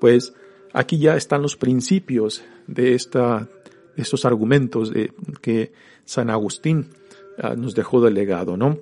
pues 0.00 0.32
aquí 0.72 0.98
ya 0.98 1.14
están 1.14 1.42
los 1.42 1.56
principios 1.56 2.42
de 2.66 2.94
esta, 2.94 3.48
estos 3.96 4.24
argumentos 4.24 4.92
que 5.42 5.72
San 6.06 6.30
Agustín 6.30 6.88
ah, 7.38 7.54
nos 7.54 7.74
dejó 7.74 8.00
de 8.00 8.10
legado, 8.10 8.56
¿no? 8.56 8.78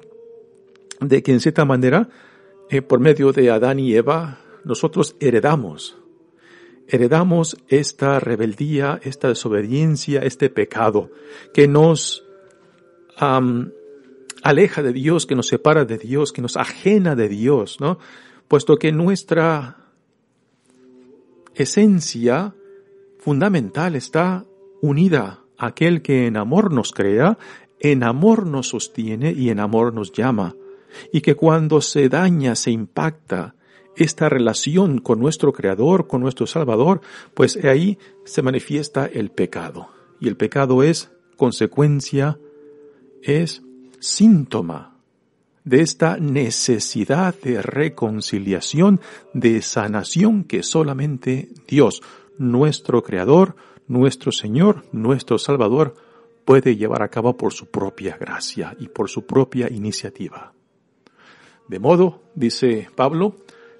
De 1.00 1.22
que 1.22 1.32
en 1.32 1.40
cierta 1.40 1.64
manera, 1.64 2.08
eh, 2.70 2.82
por 2.82 3.00
medio 3.00 3.32
de 3.32 3.50
Adán 3.50 3.80
y 3.80 3.94
Eva, 3.94 4.38
nosotros 4.64 5.16
heredamos, 5.18 5.98
heredamos 6.87 7.56
esta 7.66 8.20
rebeldía, 8.20 9.00
esta 9.02 9.28
desobediencia, 9.28 10.20
este 10.20 10.50
pecado 10.50 11.11
que 11.52 11.66
nos 11.66 12.24
aleja 14.42 14.83
de 14.83 14.92
Dios, 14.92 15.27
que 15.27 15.35
nos 15.35 15.48
separa 15.48 15.85
de 15.85 15.98
Dios, 15.98 16.33
que 16.33 16.42
nos 16.42 16.57
ajena 16.57 17.14
de 17.14 17.29
Dios, 17.29 17.81
¿no? 17.81 17.98
Puesto 18.48 18.77
que 18.77 18.92
nuestra 18.92 19.77
esencia 21.55 22.55
fundamental 23.18 23.96
está 23.96 24.44
unida 24.81 25.40
a 25.59 25.66
aquel 25.66 26.03
que 26.03 26.27
en 26.27 26.37
amor 26.37 26.72
nos 26.72 26.92
crea, 26.92 27.38
en 27.81 28.03
amor 28.03 28.46
nos 28.46 28.68
sostiene 28.68 29.33
y 29.33 29.51
en 29.51 29.61
amor 29.61 29.92
nos 29.92 30.12
llama, 30.12 30.55
y 31.12 31.20
que 31.20 31.35
cuando 31.35 31.81
se 31.81 32.09
daña, 32.09 32.55
se 32.55 32.70
impacta 32.70 33.55
esta 33.96 34.29
relación 34.29 34.98
con 34.98 35.18
nuestro 35.18 35.53
Creador, 35.53 36.07
con 36.07 36.20
nuestro 36.20 36.46
Salvador, 36.46 37.01
pues 37.35 37.57
ahí 37.64 37.98
se 38.24 38.42
manifiesta 38.42 39.07
el 39.07 39.31
pecado. 39.31 39.88
Y 40.20 40.29
el 40.29 40.37
pecado 40.37 40.83
es 40.83 41.11
consecuencia, 41.37 42.38
es 43.22 43.62
síntoma 44.00 44.96
de 45.64 45.82
esta 45.82 46.16
necesidad 46.16 47.34
de 47.42 47.61
reconciliación, 47.61 49.00
de 49.34 49.61
sanación 49.61 50.44
que 50.44 50.62
solamente 50.62 51.50
Dios, 51.66 52.02
nuestro 52.38 53.02
Creador, 53.02 53.56
nuestro 53.87 54.32
Señor, 54.32 54.84
nuestro 54.92 55.38
Salvador, 55.38 55.94
puede 56.44 56.76
llevar 56.76 57.02
a 57.02 57.08
cabo 57.08 57.37
por 57.37 57.52
su 57.52 57.66
propia 57.66 58.16
gracia 58.16 58.74
y 58.80 58.88
por 58.88 59.11
su 59.11 59.26
propia 59.26 59.70
iniciativa. 59.70 60.54
De 61.68 61.78
modo, 61.78 62.22
dice 62.34 62.88
Pablo, 62.94 63.37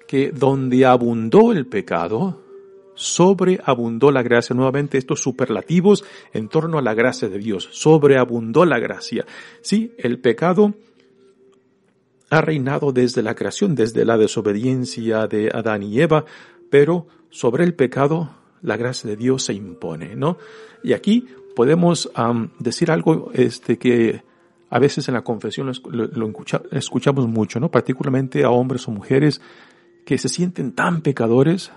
que 0.07 0.31
donde 0.31 0.85
abundó 0.85 1.51
el 1.51 1.65
pecado, 1.65 2.43
sobreabundó 2.99 4.11
la 4.11 4.21
gracia. 4.21 4.53
Nuevamente 4.53 4.97
estos 4.97 5.21
superlativos 5.21 6.03
en 6.33 6.49
torno 6.49 6.77
a 6.77 6.81
la 6.81 6.93
gracia 6.93 7.29
de 7.29 7.39
Dios. 7.39 7.69
Sobreabundó 7.71 8.65
la 8.65 8.77
gracia. 8.77 9.25
Sí, 9.61 9.93
el 9.97 10.19
pecado 10.19 10.73
ha 12.29 12.41
reinado 12.41 12.91
desde 12.91 13.23
la 13.23 13.35
creación, 13.35 13.73
desde 13.73 14.03
la 14.03 14.17
desobediencia 14.17 15.27
de 15.27 15.49
Adán 15.51 15.81
y 15.81 16.01
Eva, 16.01 16.25
pero 16.69 17.07
sobre 17.29 17.63
el 17.63 17.73
pecado 17.73 18.35
la 18.61 18.75
gracia 18.75 19.09
de 19.09 19.15
Dios 19.15 19.43
se 19.43 19.53
impone, 19.53 20.17
¿no? 20.17 20.37
Y 20.83 20.91
aquí 20.91 21.25
podemos 21.55 22.11
decir 22.59 22.91
algo 22.91 23.31
este, 23.33 23.77
que 23.77 24.23
a 24.69 24.79
veces 24.79 25.07
en 25.07 25.13
la 25.13 25.23
confesión 25.23 25.71
lo, 25.89 26.33
escuchamos 26.71 27.27
mucho, 27.27 27.61
¿no? 27.61 27.71
Particularmente 27.71 28.43
a 28.43 28.49
hombres 28.49 28.87
o 28.87 28.91
mujeres 28.91 29.41
que 30.05 30.17
se 30.17 30.27
sienten 30.27 30.73
tan 30.73 31.01
pecadores 31.01 31.71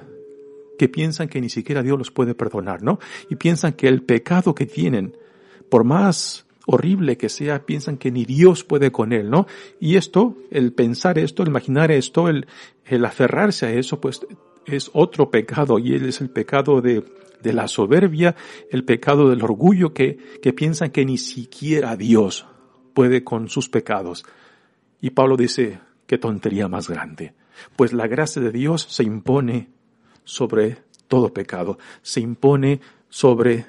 que 0.83 0.89
piensan 0.89 1.29
que 1.29 1.41
ni 1.41 1.49
siquiera 1.49 1.81
Dios 1.81 1.97
los 1.97 2.11
puede 2.11 2.35
perdonar, 2.35 2.83
¿no? 2.83 2.99
Y 3.31 3.37
piensan 3.37 3.75
que 3.75 3.87
el 3.87 4.03
pecado 4.03 4.53
que 4.53 4.67
tienen, 4.67 5.17
por 5.69 5.85
más 5.85 6.45
horrible 6.67 7.17
que 7.17 7.29
sea, 7.29 7.65
piensan 7.65 7.99
que 7.99 8.11
ni 8.11 8.25
Dios 8.25 8.65
puede 8.65 8.91
con 8.91 9.13
él, 9.13 9.31
¿no? 9.31 9.47
Y 9.79 9.95
esto, 9.95 10.37
el 10.51 10.73
pensar 10.73 11.21
esto, 11.21 11.45
el 11.45 11.51
imaginar 11.51 11.93
esto, 11.93 12.29
el, 12.29 12.49
aferrarse 13.05 13.67
a 13.67 13.71
eso, 13.71 14.01
pues 14.01 14.27
es 14.67 14.91
otro 14.93 15.31
pecado 15.31 15.79
y 15.79 15.95
él 15.95 16.09
es 16.09 16.21
el 16.21 16.31
pecado 16.31 16.81
de, 16.81 17.05
de 17.41 17.53
la 17.53 17.69
soberbia, 17.69 18.35
el 18.69 18.85
pecado 18.85 19.31
del 19.31 19.45
orgullo 19.45 19.95
que, 19.95 20.19
que 20.43 20.53
piensan 20.53 20.91
que 20.91 21.05
ni 21.05 21.17
siquiera 21.17 21.95
Dios 21.95 22.45
puede 22.93 23.23
con 23.23 23.49
sus 23.49 23.69
pecados. 23.69 24.25
Y 25.01 25.11
Pablo 25.11 25.37
dice, 25.37 25.79
qué 26.09 26.19
tontería 26.19 26.67
más 26.67 26.89
grande. 26.89 27.35
Pues 27.77 27.93
la 27.93 28.09
gracia 28.09 28.43
de 28.43 28.51
Dios 28.51 28.85
se 28.91 29.05
impone 29.05 29.71
sobre 30.25 30.79
todo 31.09 31.33
pecado, 31.33 31.79
se 32.03 32.21
impone 32.21 32.81
sobre 33.09 33.67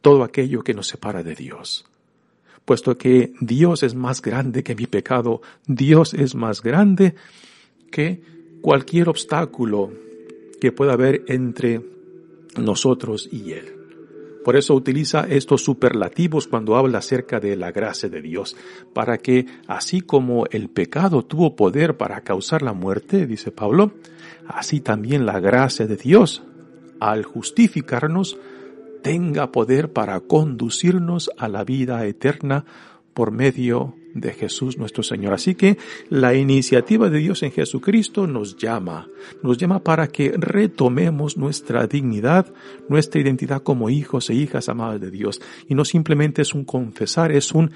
todo 0.00 0.22
aquello 0.22 0.62
que 0.62 0.74
nos 0.74 0.86
separa 0.86 1.22
de 1.22 1.34
Dios. 1.34 1.84
Puesto 2.64 2.96
que 2.96 3.32
Dios 3.40 3.82
es 3.82 3.94
más 3.94 4.22
grande 4.22 4.62
que 4.62 4.74
mi 4.74 4.86
pecado, 4.86 5.40
Dios 5.66 6.14
es 6.14 6.34
más 6.34 6.62
grande 6.62 7.14
que 7.90 8.22
cualquier 8.60 9.08
obstáculo 9.08 9.92
que 10.60 10.72
pueda 10.72 10.94
haber 10.94 11.24
entre 11.28 11.82
nosotros 12.56 13.28
y 13.30 13.52
Él. 13.52 13.75
Por 14.46 14.54
eso 14.54 14.76
utiliza 14.76 15.26
estos 15.28 15.64
superlativos 15.64 16.46
cuando 16.46 16.76
habla 16.76 16.98
acerca 16.98 17.40
de 17.40 17.56
la 17.56 17.72
gracia 17.72 18.08
de 18.08 18.22
Dios, 18.22 18.56
para 18.94 19.18
que 19.18 19.44
así 19.66 20.02
como 20.02 20.46
el 20.52 20.68
pecado 20.68 21.24
tuvo 21.24 21.56
poder 21.56 21.96
para 21.96 22.20
causar 22.20 22.62
la 22.62 22.72
muerte, 22.72 23.26
dice 23.26 23.50
Pablo, 23.50 23.94
así 24.46 24.78
también 24.80 25.26
la 25.26 25.40
gracia 25.40 25.88
de 25.88 25.96
Dios, 25.96 26.44
al 27.00 27.24
justificarnos, 27.24 28.38
tenga 29.02 29.50
poder 29.50 29.92
para 29.92 30.20
conducirnos 30.20 31.28
a 31.36 31.48
la 31.48 31.64
vida 31.64 32.06
eterna 32.06 32.66
por 33.16 33.30
medio 33.32 33.94
de 34.12 34.32
Jesús 34.34 34.76
nuestro 34.76 35.02
Señor. 35.02 35.32
Así 35.32 35.54
que 35.54 35.78
la 36.10 36.34
iniciativa 36.34 37.08
de 37.08 37.18
Dios 37.18 37.42
en 37.42 37.50
Jesucristo 37.50 38.26
nos 38.26 38.58
llama, 38.58 39.08
nos 39.42 39.56
llama 39.56 39.82
para 39.82 40.08
que 40.08 40.34
retomemos 40.36 41.38
nuestra 41.38 41.86
dignidad, 41.86 42.52
nuestra 42.90 43.22
identidad 43.22 43.62
como 43.62 43.88
hijos 43.88 44.28
e 44.28 44.34
hijas 44.34 44.68
amadas 44.68 45.00
de 45.00 45.10
Dios. 45.10 45.40
Y 45.66 45.74
no 45.74 45.86
simplemente 45.86 46.42
es 46.42 46.52
un 46.54 46.64
confesar, 46.64 47.32
es 47.32 47.52
un 47.52 47.70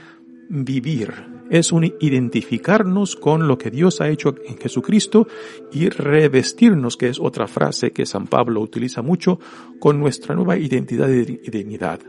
vivir, 0.50 1.14
es 1.48 1.72
un 1.72 1.84
identificarnos 2.00 3.16
con 3.16 3.48
lo 3.48 3.56
que 3.56 3.70
Dios 3.70 4.02
ha 4.02 4.10
hecho 4.10 4.34
en 4.46 4.58
Jesucristo 4.58 5.26
y 5.72 5.88
revestirnos, 5.88 6.98
que 6.98 7.08
es 7.08 7.18
otra 7.18 7.46
frase 7.46 7.92
que 7.92 8.04
San 8.04 8.26
Pablo 8.26 8.60
utiliza 8.60 9.00
mucho, 9.00 9.40
con 9.78 9.98
nuestra 9.98 10.34
nueva 10.34 10.58
identidad 10.58 11.08
y 11.08 11.50
dignidad. 11.50 12.00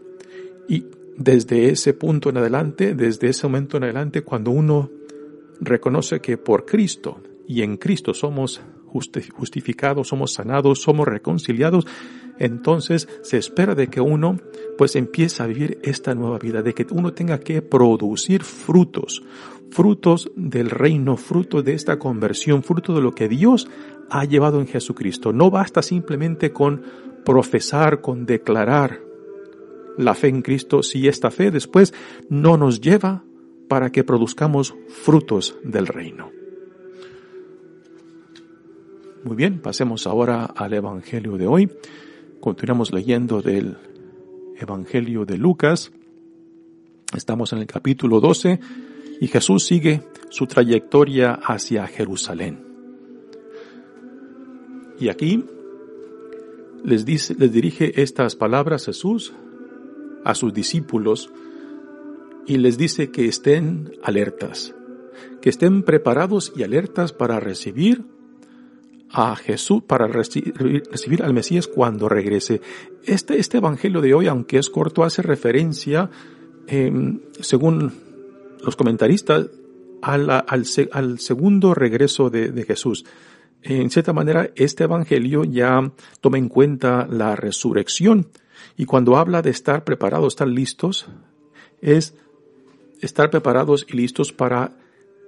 Y 0.68 0.84
desde 1.18 1.70
ese 1.70 1.94
punto 1.94 2.30
en 2.30 2.38
adelante, 2.38 2.96
desde 2.96 3.30
ese 3.30 3.48
momento 3.48 3.78
en 3.78 3.84
adelante, 3.84 4.24
cuando 4.24 4.52
uno 4.52 4.90
reconoce 5.60 6.20
que 6.20 6.38
por 6.38 6.66
Cristo 6.66 7.22
y 7.48 7.62
en 7.62 7.78
Cristo 7.78 8.14
somos 8.14 8.62
justificados, 8.88 10.10
somos 10.10 10.34
sanados, 10.34 10.82
somos 10.82 11.08
reconciliados, 11.08 11.88
entonces 12.40 13.08
se 13.22 13.38
espera 13.38 13.76
de 13.76 13.88
que 13.88 14.02
uno 14.02 14.38
pues 14.78 14.96
empiece 14.96 15.44
a 15.44 15.48
vivir 15.48 15.80
esta 15.84 16.14
nueva 16.16 16.40
vida, 16.40 16.62
de 16.62 16.74
que 16.74 16.86
uno 16.92 17.14
tenga 17.14 17.40
que 17.40 17.62
producir 17.62 18.44
frutos, 18.44 19.24
frutos 19.70 20.32
del 20.36 20.70
reino, 20.70 21.18
fruto 21.18 21.62
de 21.62 21.74
esta 21.74 22.00
conversión, 22.00 22.64
fruto 22.64 22.94
de 22.94 23.02
lo 23.02 23.14
que 23.14 23.30
Dios 23.30 23.70
ha 24.10 24.26
llevado 24.26 24.60
en 24.60 24.68
Jesucristo. 24.68 25.32
No 25.32 25.50
basta 25.50 25.82
simplemente 25.82 26.52
con 26.52 26.82
profesar, 27.24 28.02
con 28.02 28.26
declarar 28.26 29.11
la 29.98 30.14
fe 30.14 30.28
en 30.28 30.42
Cristo 30.42 30.84
si 30.84 31.08
esta 31.08 31.32
fe 31.32 31.52
después 31.52 31.94
no 32.30 32.58
nos 32.58 32.82
lleva 32.82 33.24
para 33.68 33.92
que 33.92 34.04
produzcamos 34.04 34.76
frutos 34.88 35.56
del 35.64 35.88
reino. 35.88 36.30
Muy 39.24 39.36
bien, 39.36 39.60
pasemos 39.62 40.08
ahora 40.08 40.46
al 40.46 40.74
Evangelio 40.74 41.38
de 41.38 41.48
hoy. 41.48 41.72
Continuamos 42.40 42.92
leyendo 42.92 43.42
del 43.42 43.78
Evangelio 44.60 45.26
de 45.26 45.38
Lucas. 45.38 45.92
Estamos 47.16 47.54
en 47.54 47.60
el 47.60 47.68
capítulo 47.68 48.20
12 48.20 48.60
y 49.20 49.28
Jesús 49.28 49.66
sigue 49.66 50.02
su 50.30 50.48
trayectoria 50.48 51.34
hacia 51.34 51.86
Jerusalén. 51.86 52.66
Y 55.00 55.10
aquí 55.10 55.46
les, 56.84 57.06
dice, 57.06 57.36
les 57.38 57.52
dirige 57.52 58.02
estas 58.02 58.36
palabras 58.36 58.86
Jesús 58.86 59.34
a 60.24 60.36
sus 60.36 60.54
discípulos 60.54 61.32
y 62.46 62.58
les 62.58 62.78
dice 62.78 63.12
que 63.12 63.28
estén 63.28 63.94
alertas, 64.04 64.74
que 65.42 65.50
estén 65.50 65.84
preparados 65.84 66.54
y 66.56 66.64
alertas 66.64 67.14
para 67.14 67.40
recibir 67.40 68.04
a 69.10 69.36
Jesús, 69.36 69.84
para 69.84 70.08
recibir, 70.08 71.24
al 71.24 71.34
Mesías 71.34 71.68
cuando 71.68 72.08
regrese. 72.08 72.62
Este, 73.04 73.40
este 73.40 73.58
Evangelio 73.58 74.02
de 74.02 74.14
hoy, 74.14 74.28
aunque 74.28 74.58
es 74.58 74.70
corto, 74.70 75.04
hace 75.04 75.22
referencia, 75.22 76.10
em, 76.68 77.20
según 77.40 77.92
los 78.64 78.76
comentaristas, 78.76 79.50
al, 80.02 80.30
al, 80.30 81.20
segundo 81.20 81.74
regreso 81.76 82.30
de, 82.30 82.52
de 82.52 82.64
Jesús. 82.64 83.06
En 83.62 83.92
cierta 83.92 84.14
manera, 84.14 84.50
este 84.56 84.86
Evangelio 84.86 85.44
ya 85.44 85.92
toma 86.22 86.38
en 86.38 86.50
cuenta 86.50 87.08
la 87.08 87.36
resurrección 87.36 88.28
y 88.78 88.86
cuando 88.86 89.18
habla 89.18 89.42
de 89.42 89.50
estar 89.50 89.84
preparados, 89.84 90.34
estar 90.34 90.48
listos, 90.48 91.08
es 91.82 92.16
estar 93.02 93.30
preparados 93.30 93.86
y 93.90 93.98
listos 93.98 94.32
para 94.32 94.72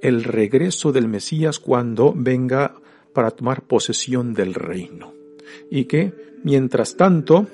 el 0.02 0.24
regreso 0.24 0.92
del 0.92 1.08
Mesías 1.08 1.60
cuando 1.60 2.14
venga 2.16 2.76
para 3.14 3.32
tomar 3.32 3.64
posesión 3.64 4.34
del 4.34 4.54
reino. 4.54 5.14
Y 5.70 5.86
que, 5.86 6.14
mientras 6.44 6.98
tanto, 6.98 7.48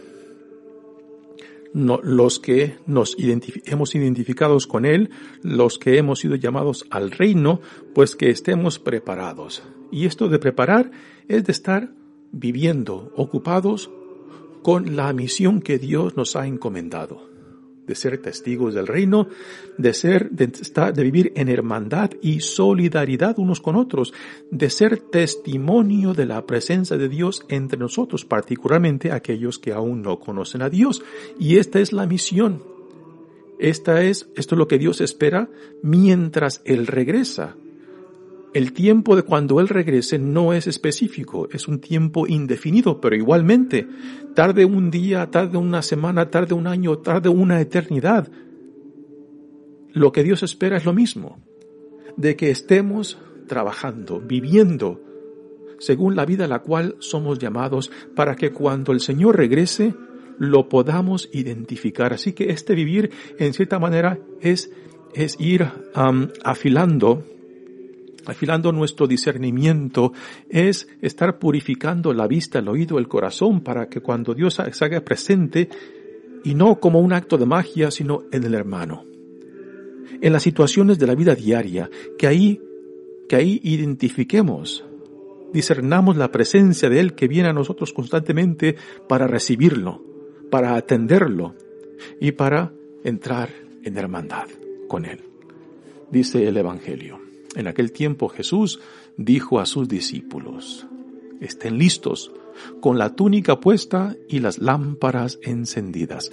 los 1.73 2.39
que 2.39 2.77
nos 2.87 3.15
hemos 3.19 3.93
identificados 3.93 4.67
con 4.67 4.85
Él, 4.85 5.11
los 5.43 5.77
que 5.77 5.97
hemos 5.97 6.19
sido 6.19 6.35
llamados 6.35 6.85
al 6.89 7.11
reino, 7.11 7.61
pues 7.93 8.15
que 8.15 8.29
estemos 8.29 8.79
preparados. 8.79 9.63
Y 9.91 10.05
esto 10.05 10.29
de 10.29 10.39
preparar 10.39 10.91
es 11.27 11.43
de 11.45 11.51
estar 11.51 11.91
viviendo, 12.31 13.11
ocupados 13.15 13.89
con 14.61 14.95
la 14.95 15.11
misión 15.13 15.61
que 15.61 15.77
Dios 15.77 16.15
nos 16.17 16.35
ha 16.35 16.47
encomendado, 16.47 17.29
de 17.87 17.95
ser 17.95 18.21
testigos 18.21 18.73
del 18.73 18.87
reino, 18.87 19.27
de 19.77 19.93
ser, 19.93 20.29
de, 20.29 20.47
de 20.47 21.03
vivir 21.03 21.33
en 21.35 21.49
hermandad 21.49 22.11
y 22.21 22.41
solidaridad 22.41 23.39
unos 23.39 23.61
con 23.61 23.75
otros, 23.75 24.13
de 24.51 24.69
ser 24.69 24.97
testimonio 24.97 26.13
de 26.13 26.25
la 26.25 26.45
presencia 26.45 26.97
de 26.97 27.09
Dios 27.09 27.45
entre 27.49 27.79
nosotros, 27.79 28.25
particularmente 28.25 29.11
aquellos 29.11 29.57
que 29.59 29.73
aún 29.73 30.01
no 30.01 30.19
conocen 30.19 30.61
a 30.61 30.69
Dios. 30.69 31.01
Y 31.39 31.57
esta 31.57 31.79
es 31.79 31.93
la 31.93 32.05
misión. 32.05 32.61
Esta 33.59 34.03
es, 34.03 34.29
esto 34.35 34.55
es 34.55 34.59
lo 34.59 34.67
que 34.67 34.77
Dios 34.77 35.01
espera 35.01 35.49
mientras 35.81 36.61
Él 36.65 36.87
regresa. 36.87 37.55
El 38.53 38.73
tiempo 38.73 39.15
de 39.15 39.21
cuando 39.21 39.59
Él 39.59 39.67
regrese 39.67 40.17
no 40.17 40.53
es 40.53 40.65
específico, 40.65 41.47
es 41.51 41.67
un 41.67 41.79
tiempo 41.79 42.25
indefinido, 42.27 42.99
pero 42.99 43.15
igualmente, 43.15 43.87
tarde 44.33 44.65
un 44.65 44.89
día, 44.89 45.29
tarde 45.29 45.57
una 45.57 45.83
semana, 45.83 46.31
tarde 46.31 46.55
un 46.55 46.65
año, 46.65 46.97
tarde 46.97 47.29
una 47.29 47.61
eternidad, 47.61 48.31
lo 49.93 50.11
que 50.11 50.23
Dios 50.23 50.41
espera 50.43 50.77
es 50.77 50.85
lo 50.85 50.93
mismo, 50.93 51.39
de 52.17 52.35
que 52.35 52.49
estemos 52.49 53.19
trabajando, 53.47 54.19
viviendo, 54.19 54.99
según 55.77 56.15
la 56.15 56.25
vida 56.25 56.45
a 56.45 56.47
la 56.47 56.59
cual 56.59 56.95
somos 56.99 57.37
llamados, 57.37 57.91
para 58.15 58.35
que 58.35 58.51
cuando 58.51 58.91
el 58.91 58.99
Señor 58.99 59.37
regrese, 59.37 59.93
lo 60.39 60.69
podamos 60.69 61.29
identificar. 61.33 62.13
Así 62.13 62.33
que 62.33 62.49
este 62.49 62.73
vivir, 62.73 63.11
en 63.37 63.53
cierta 63.53 63.77
manera, 63.77 64.19
es, 64.41 64.71
es 65.13 65.39
ir 65.39 65.67
afilando 66.43 67.23
afilando 68.29 68.71
nuestro 68.71 69.07
discernimiento, 69.07 70.13
es 70.49 70.87
estar 71.01 71.39
purificando 71.39 72.13
la 72.13 72.27
vista, 72.27 72.59
el 72.59 72.67
oído, 72.67 72.99
el 72.99 73.07
corazón, 73.07 73.61
para 73.61 73.89
que 73.89 74.01
cuando 74.01 74.33
Dios 74.33 74.59
se 74.71 74.85
haga 74.85 75.01
presente, 75.01 75.69
y 76.43 76.55
no 76.55 76.79
como 76.79 76.99
un 76.99 77.13
acto 77.13 77.37
de 77.37 77.45
magia, 77.45 77.91
sino 77.91 78.23
en 78.31 78.43
el 78.43 78.53
hermano. 78.53 79.05
En 80.21 80.33
las 80.33 80.43
situaciones 80.43 80.97
de 80.99 81.07
la 81.07 81.15
vida 81.15 81.35
diaria, 81.35 81.89
que 82.17 82.27
ahí, 82.27 82.61
que 83.27 83.35
ahí 83.35 83.59
identifiquemos 83.63 84.85
discernamos 85.51 86.17
la 86.17 86.31
presencia 86.31 86.89
de 86.89 86.99
Él 86.99 87.13
que 87.13 87.27
viene 87.27 87.49
a 87.49 87.53
nosotros 87.53 87.93
constantemente 87.93 88.75
para 89.07 89.27
recibirlo, 89.27 90.03
para 90.49 90.75
atenderlo 90.75 91.55
y 92.19 92.31
para 92.31 92.71
entrar 93.03 93.49
en 93.83 93.97
hermandad 93.97 94.47
con 94.87 95.05
Él. 95.05 95.21
Dice 96.11 96.47
el 96.47 96.57
Evangelio. 96.57 97.28
En 97.55 97.67
aquel 97.67 97.91
tiempo 97.91 98.29
Jesús 98.29 98.79
dijo 99.17 99.59
a 99.59 99.65
sus 99.65 99.87
discípulos, 99.87 100.85
estén 101.39 101.77
listos, 101.77 102.31
con 102.81 102.97
la 102.97 103.15
túnica 103.15 103.59
puesta 103.59 104.15
y 104.27 104.39
las 104.39 104.59
lámparas 104.59 105.39
encendidas. 105.41 106.29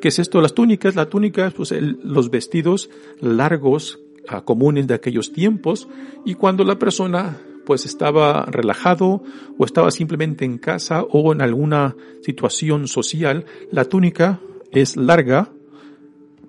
¿Qué 0.00 0.08
es 0.08 0.18
esto? 0.18 0.40
Las 0.40 0.54
túnicas, 0.54 0.94
la 0.94 1.08
túnica, 1.08 1.50
pues 1.50 1.72
los 1.72 2.30
vestidos 2.30 2.90
largos 3.20 4.00
ah, 4.28 4.42
comunes 4.44 4.86
de 4.86 4.94
aquellos 4.94 5.32
tiempos 5.32 5.88
y 6.24 6.34
cuando 6.34 6.64
la 6.64 6.78
persona 6.78 7.38
pues 7.64 7.84
estaba 7.84 8.44
relajado 8.46 9.22
o 9.58 9.64
estaba 9.64 9.90
simplemente 9.90 10.44
en 10.44 10.58
casa 10.58 11.02
o 11.02 11.32
en 11.32 11.42
alguna 11.42 11.96
situación 12.22 12.86
social, 12.86 13.44
la 13.72 13.84
túnica 13.84 14.40
es 14.70 14.96
larga, 14.96 15.50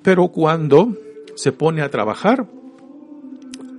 pero 0.03 0.27
cuando 0.27 0.95
se 1.35 1.51
pone 1.51 1.81
a 1.81 1.89
trabajar 1.89 2.47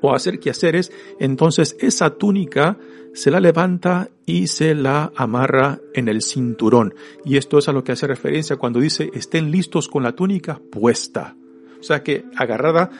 o 0.01 0.15
hacer 0.15 0.39
quehaceres, 0.39 0.93
entonces 1.19 1.77
esa 1.81 2.11
túnica 2.11 2.79
se 3.15 3.31
la 3.31 3.41
levanta 3.41 4.11
y 4.27 4.47
se 4.47 4.75
la 4.75 5.13
amarra 5.17 5.81
en 5.95 6.09
el 6.09 6.23
cinturón. 6.23 6.95
Y 7.25 7.37
esto 7.37 7.59
es 7.59 7.69
a 7.69 7.73
lo 7.73 7.85
que 7.85 7.93
hace 7.93 8.07
referencia 8.07 8.57
cuando 8.57 8.81
dice 8.81 9.11
estén 9.15 9.51
listos 9.51 9.89
con 9.89 10.03
la 10.03 10.13
túnica 10.13 10.61
puesta. 10.71 11.37
O 11.81 11.83
sea 11.83 12.03
que 12.03 12.25
agarrada 12.37 12.91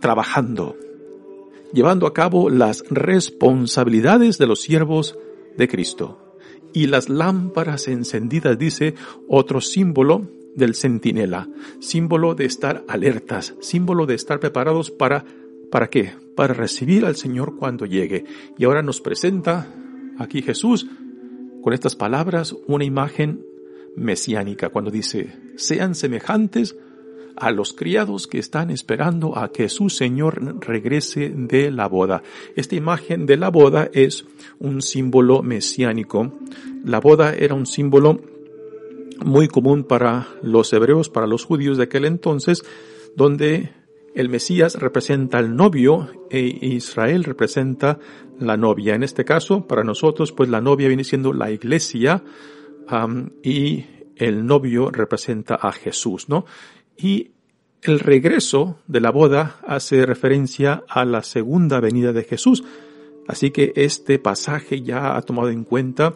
trabajando, 0.00 0.76
llevando 1.72 2.06
a 2.06 2.14
cabo 2.14 2.48
las 2.48 2.84
responsabilidades 2.90 4.38
de 4.38 4.46
los 4.46 4.60
siervos 4.60 5.18
de 5.56 5.68
Cristo. 5.68 6.36
Y 6.72 6.86
las 6.86 7.08
lámparas 7.08 7.88
encendidas, 7.88 8.56
dice 8.56 8.94
otro 9.28 9.60
símbolo 9.60 10.28
del 10.54 10.76
centinela, 10.76 11.48
símbolo 11.80 12.34
de 12.34 12.44
estar 12.44 12.84
alertas, 12.86 13.54
símbolo 13.60 14.06
de 14.06 14.14
estar 14.14 14.38
preparados 14.38 14.90
para 14.90 15.24
¿Para 15.70 15.88
qué? 15.88 16.14
Para 16.40 16.54
recibir 16.54 17.04
al 17.04 17.16
Señor 17.16 17.56
cuando 17.58 17.84
llegue. 17.84 18.24
Y 18.56 18.64
ahora 18.64 18.80
nos 18.80 19.02
presenta 19.02 19.66
aquí 20.16 20.40
Jesús 20.40 20.86
con 21.60 21.74
estas 21.74 21.96
palabras 21.96 22.56
una 22.66 22.86
imagen 22.86 23.44
mesiánica 23.94 24.70
cuando 24.70 24.90
dice, 24.90 25.36
sean 25.56 25.94
semejantes 25.94 26.78
a 27.36 27.50
los 27.50 27.74
criados 27.74 28.26
que 28.26 28.38
están 28.38 28.70
esperando 28.70 29.36
a 29.36 29.52
que 29.52 29.68
su 29.68 29.90
Señor 29.90 30.64
regrese 30.64 31.28
de 31.28 31.70
la 31.70 31.88
boda. 31.88 32.22
Esta 32.56 32.74
imagen 32.74 33.26
de 33.26 33.36
la 33.36 33.50
boda 33.50 33.90
es 33.92 34.24
un 34.60 34.80
símbolo 34.80 35.42
mesiánico. 35.42 36.38
La 36.86 37.00
boda 37.00 37.34
era 37.34 37.54
un 37.54 37.66
símbolo 37.66 38.18
muy 39.22 39.46
común 39.48 39.84
para 39.84 40.26
los 40.40 40.72
hebreos, 40.72 41.10
para 41.10 41.26
los 41.26 41.44
judíos 41.44 41.76
de 41.76 41.84
aquel 41.84 42.06
entonces, 42.06 42.64
donde 43.14 43.78
el 44.14 44.28
Mesías 44.28 44.74
representa 44.74 45.38
al 45.38 45.54
novio 45.54 46.08
e 46.30 46.40
Israel 46.40 47.24
representa 47.24 47.98
la 48.38 48.56
novia. 48.56 48.94
En 48.94 49.02
este 49.02 49.24
caso, 49.24 49.66
para 49.66 49.84
nosotros, 49.84 50.32
pues 50.32 50.48
la 50.48 50.60
novia 50.60 50.88
viene 50.88 51.04
siendo 51.04 51.32
la 51.32 51.50
iglesia 51.50 52.22
y 53.42 53.84
el 54.16 54.46
novio 54.46 54.90
representa 54.90 55.54
a 55.54 55.72
Jesús, 55.72 56.28
¿no? 56.28 56.44
Y 56.96 57.30
el 57.82 58.00
regreso 58.00 58.78
de 58.86 59.00
la 59.00 59.10
boda 59.10 59.60
hace 59.66 60.04
referencia 60.04 60.82
a 60.88 61.04
la 61.04 61.22
segunda 61.22 61.80
venida 61.80 62.12
de 62.12 62.24
Jesús. 62.24 62.64
Así 63.28 63.52
que 63.52 63.72
este 63.76 64.18
pasaje 64.18 64.82
ya 64.82 65.16
ha 65.16 65.22
tomado 65.22 65.50
en 65.50 65.64
cuenta 65.64 66.14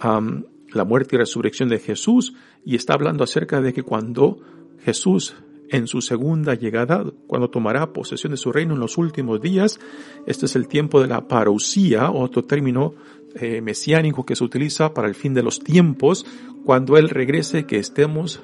la 0.00 0.84
muerte 0.84 1.16
y 1.16 1.18
resurrección 1.18 1.68
de 1.70 1.78
Jesús 1.78 2.34
y 2.64 2.76
está 2.76 2.94
hablando 2.94 3.24
acerca 3.24 3.60
de 3.60 3.72
que 3.72 3.82
cuando 3.82 4.38
Jesús 4.84 5.34
en 5.70 5.86
su 5.86 6.00
segunda 6.00 6.54
llegada, 6.54 7.04
cuando 7.26 7.50
tomará 7.50 7.92
posesión 7.92 8.32
de 8.32 8.36
su 8.36 8.52
reino 8.52 8.74
en 8.74 8.80
los 8.80 8.98
últimos 8.98 9.40
días. 9.40 9.80
Este 10.26 10.46
es 10.46 10.56
el 10.56 10.68
tiempo 10.68 11.00
de 11.00 11.08
la 11.08 11.26
parousia, 11.26 12.10
otro 12.10 12.44
término 12.44 12.94
eh, 13.34 13.60
mesiánico 13.60 14.24
que 14.24 14.36
se 14.36 14.44
utiliza 14.44 14.94
para 14.94 15.08
el 15.08 15.14
fin 15.14 15.34
de 15.34 15.42
los 15.42 15.60
tiempos, 15.60 16.26
cuando 16.64 16.96
Él 16.96 17.08
regrese, 17.08 17.66
que 17.66 17.78
estemos 17.78 18.40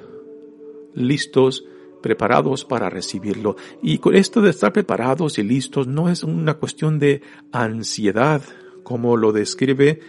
listos, 0.93 1.65
preparados 2.01 2.65
para 2.65 2.89
recibirlo. 2.89 3.55
Y 3.81 3.99
con 3.99 4.15
esto 4.15 4.41
de 4.41 4.49
estar 4.49 4.73
preparados 4.73 5.37
y 5.37 5.43
listos 5.43 5.87
no 5.87 6.09
es 6.09 6.23
una 6.23 6.55
cuestión 6.55 6.99
de 6.99 7.21
ansiedad, 7.51 8.41
como 8.83 9.17
lo 9.17 9.31
describe 9.31 9.99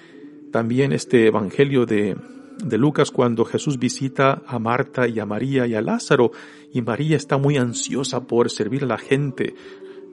también 0.50 0.92
este 0.92 1.26
Evangelio 1.26 1.86
de, 1.86 2.16
de 2.62 2.78
Lucas 2.78 3.10
cuando 3.10 3.44
Jesús 3.44 3.78
visita 3.78 4.42
a 4.46 4.58
Marta 4.58 5.08
y 5.08 5.18
a 5.18 5.26
María 5.26 5.66
y 5.66 5.74
a 5.74 5.82
Lázaro 5.82 6.32
y 6.72 6.82
María 6.82 7.16
está 7.16 7.36
muy 7.36 7.56
ansiosa 7.56 8.26
por 8.26 8.50
servir 8.50 8.84
a 8.84 8.86
la 8.86 8.98
gente. 8.98 9.54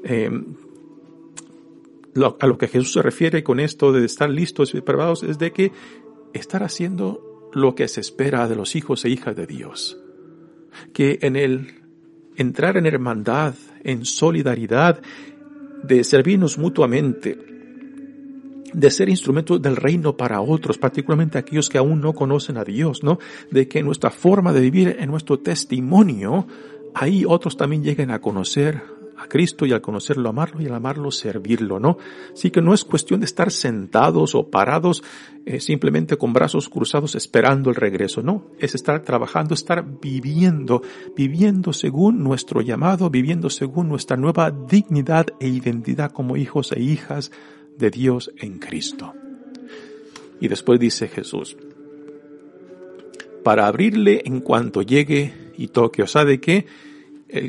Em, 0.04 0.56
a 2.40 2.48
lo 2.48 2.58
que 2.58 2.68
Jesús 2.68 2.94
se 2.94 3.02
refiere 3.02 3.44
con 3.44 3.60
esto 3.60 3.92
de 3.92 4.04
estar 4.06 4.30
listos 4.30 4.74
y 4.74 4.82
preparados 4.82 5.24
es 5.24 5.38
de 5.38 5.52
que 5.52 5.72
estar 6.34 6.64
haciendo 6.64 7.50
lo 7.54 7.76
que 7.76 7.88
se 7.88 8.02
espera 8.02 8.48
de 8.48 8.56
los 8.56 8.76
hijos 8.76 9.06
e 9.06 9.10
hijas 9.10 9.36
de 9.36 9.48
Dios. 9.48 9.98
Que 10.94 11.20
en 11.22 11.36
el 11.36 11.82
entrar 12.36 12.78
en 12.78 12.86
hermandad, 12.86 13.54
en 13.84 14.06
solidaridad, 14.06 15.02
de 15.84 16.04
servirnos 16.04 16.58
mutuamente, 16.58 17.38
de 18.74 18.92
ser 18.92 19.10
instrumentos 19.10 19.62
del 19.62 19.76
reino 19.76 20.16
para 20.16 20.42
otros, 20.42 20.78
particularmente 20.78 21.38
aquellos 21.38 21.70
que 21.70 21.78
aún 21.78 22.02
no 22.02 22.14
conocen 22.14 22.58
a 22.58 22.64
Dios, 22.64 23.04
¿no? 23.04 23.20
De 23.52 23.68
que 23.68 23.84
nuestra 23.84 24.10
forma 24.10 24.54
de 24.54 24.62
vivir, 24.62 24.98
en 25.00 25.10
nuestro 25.10 25.40
testimonio, 25.40 26.48
ahí 26.94 27.26
otros 27.28 27.58
también 27.58 27.84
lleguen 27.84 28.12
a 28.12 28.20
conocer 28.20 28.82
a 29.20 29.28
Cristo 29.28 29.66
y 29.66 29.74
al 29.74 29.82
conocerlo, 29.82 30.30
amarlo 30.30 30.62
y 30.62 30.68
al 30.68 30.74
amarlo, 30.74 31.12
servirlo, 31.12 31.80
¿no? 31.80 31.98
Así 32.34 32.52
que 32.52 32.62
no 32.62 32.74
es 32.74 32.86
cuestión 32.86 33.20
de 33.20 33.26
estar 33.26 33.52
sentados 33.52 34.34
o 34.34 34.50
parados 34.50 35.04
eh, 35.46 35.60
simplemente 35.60 36.18
con 36.18 36.32
brazos 36.32 36.70
cruzados 36.70 37.16
esperando 37.16 37.70
el 37.70 37.76
regreso, 37.76 38.24
no, 38.24 38.46
es 38.60 38.76
estar 38.76 39.04
trabajando, 39.04 39.54
estar 39.54 39.86
viviendo, 40.02 40.82
viviendo 41.18 41.74
según 41.74 42.24
nuestro 42.24 42.62
llamado, 42.62 43.10
viviendo 43.10 43.50
según 43.50 43.90
nuestra 43.90 44.16
nueva 44.16 44.52
dignidad 44.52 45.28
e 45.40 45.50
identidad 45.50 46.12
como 46.12 46.38
hijos 46.38 46.72
e 46.72 46.82
hijas 46.82 47.32
de 47.80 47.90
Dios 47.90 48.32
en 48.38 48.60
Cristo. 48.60 49.14
Y 50.40 50.48
después 50.48 50.80
dice 50.80 51.08
Jesús, 51.08 51.58
para 53.44 53.68
abrirle 53.68 54.22
en 54.26 54.42
cuanto 54.42 54.82
llegue 54.82 55.34
y 55.58 55.70
toque, 55.70 56.04
o 56.04 56.08
sea, 56.08 56.26
de 56.26 56.40
que 56.40 56.66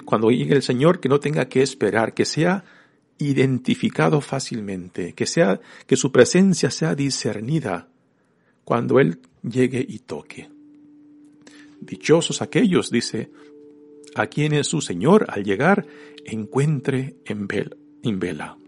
cuando 0.04 0.30
llegue 0.30 0.54
el 0.54 0.62
Señor 0.62 1.00
que 1.00 1.08
no 1.08 1.20
tenga 1.20 1.48
que 1.48 1.62
esperar, 1.62 2.14
que 2.14 2.24
sea 2.24 2.64
identificado 3.18 4.20
fácilmente, 4.20 5.12
que 5.14 5.26
sea, 5.26 5.60
que 5.86 5.96
su 5.96 6.10
presencia 6.10 6.70
sea 6.70 6.94
discernida 6.94 7.88
cuando 8.64 8.98
Él 8.98 9.18
llegue 9.42 9.84
y 9.86 9.98
toque. 9.98 10.48
Dichosos 11.80 12.40
aquellos, 12.40 12.90
dice, 12.90 13.30
a 14.14 14.26
quienes 14.26 14.68
su 14.68 14.80
Señor 14.80 15.26
al 15.28 15.44
llegar 15.44 15.86
encuentre 16.24 17.16
en 17.24 17.46
vela. 18.18 18.59